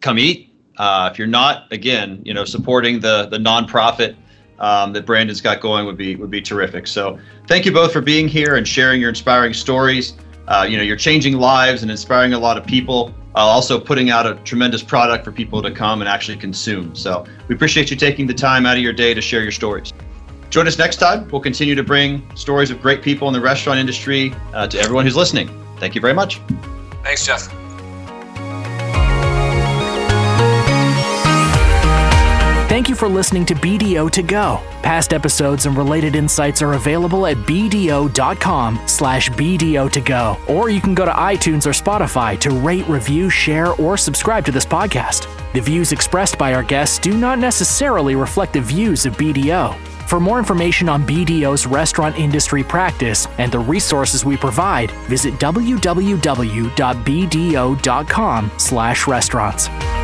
come 0.01 0.19
eat. 0.19 0.51
Uh, 0.77 1.09
if 1.13 1.19
you're 1.19 1.29
not, 1.29 1.73
again, 1.73 2.21
you 2.25 2.35
know, 2.35 2.45
supporting 2.45 2.99
the 3.01 3.27
the 3.27 3.39
nonprofit 3.39 4.17
um, 4.59 4.93
that 4.93 5.07
Brandon's 5.07 5.41
got 5.41 5.61
going 5.61 5.87
would 5.87 5.97
be 5.97 6.17
would 6.17 6.31
be 6.31 6.41
terrific. 6.41 6.87
So 6.87 7.19
thank 7.47 7.65
you 7.65 7.73
both 7.73 7.93
for 7.93 8.01
being 8.01 8.27
here 8.27 8.57
and 8.57 8.67
sharing 8.67 9.01
your 9.01 9.11
inspiring 9.11 9.55
stories. 9.55 10.15
Uh, 10.49 10.67
you 10.69 10.77
know, 10.77 10.83
you're 10.83 10.97
changing 10.97 11.39
lives 11.39 11.83
and 11.83 11.91
inspiring 11.91 12.35
a 12.35 12.39
lot 12.39 12.59
of 12.59 12.67
people. 12.67 13.15
also 13.35 13.81
putting 13.81 14.11
out 14.11 14.27
a 14.27 14.35
tremendous 14.45 14.83
product 14.83 15.25
for 15.25 15.33
people 15.33 15.63
to 15.63 15.71
come 15.71 16.03
and 16.03 16.09
actually 16.09 16.37
consume. 16.37 16.95
So 16.95 17.25
we 17.49 17.55
appreciate 17.55 17.91
you 17.91 17.97
taking 17.97 18.27
the 18.27 18.35
time 18.35 18.67
out 18.67 18.77
of 18.77 18.83
your 18.83 18.93
day 18.93 19.15
to 19.15 19.21
share 19.21 19.43
your 19.43 19.53
stories. 19.53 19.93
Join 20.51 20.69
us 20.69 20.79
next 20.79 20.97
time. 20.97 21.29
We'll 21.31 21.41
continue 21.41 21.75
to 21.75 21.83
bring 21.83 22.23
stories 22.37 22.71
of 22.71 22.81
great 22.81 23.03
people 23.03 23.27
in 23.27 23.35
the 23.35 23.41
restaurant 23.41 23.79
industry 23.79 24.35
uh, 24.53 24.69
to 24.69 24.79
everyone 24.79 25.05
who's 25.05 25.17
listening. 25.17 25.64
Thank 25.79 25.95
you 25.95 26.01
very 26.01 26.15
much. 26.15 26.41
Thanks, 27.03 27.25
Jeff. 27.27 27.53
Thank 32.75 32.89
you 32.89 32.97
for 32.97 33.07
listening 33.07 33.47
to 33.47 33.55
BDO 33.55 34.11
to 34.11 34.23
go. 34.23 34.61
Past 34.83 35.13
episodes 35.13 35.67
and 35.67 35.77
related 35.77 36.17
insights 36.17 36.61
are 36.61 36.73
available 36.73 37.25
at 37.25 37.37
bdo.com 37.37 38.81
slash 38.87 39.31
BDO 39.31 39.93
to 39.93 40.01
go. 40.01 40.37
Or 40.49 40.71
you 40.71 40.81
can 40.81 40.93
go 40.93 41.05
to 41.05 41.13
iTunes 41.13 41.67
or 41.67 41.71
Spotify 41.71 42.37
to 42.41 42.51
rate, 42.51 42.89
review, 42.89 43.31
share, 43.31 43.75
or 43.75 43.97
subscribe 43.97 44.45
to 44.47 44.51
this 44.53 44.67
podcast. 44.67 45.29
The 45.53 45.61
views 45.61 45.93
expressed 45.93 46.37
by 46.37 46.53
our 46.53 46.65
guests 46.65 46.99
do 46.99 47.17
not 47.17 47.39
necessarily 47.39 48.17
reflect 48.17 48.55
the 48.55 48.61
views 48.61 49.07
of 49.07 49.17
BDO. 49.17 49.94
For 50.15 50.21
more 50.21 50.39
information 50.39 50.89
on 50.89 51.05
BDO's 51.05 51.67
restaurant 51.67 52.17
industry 52.17 52.63
practice 52.63 53.27
and 53.39 53.51
the 53.51 53.59
resources 53.59 54.25
we 54.25 54.37
provide, 54.37 54.93
visit 55.09 55.35
www.bdo.com 55.41 55.73
slash 58.57 59.09
restaurants. 59.09 60.04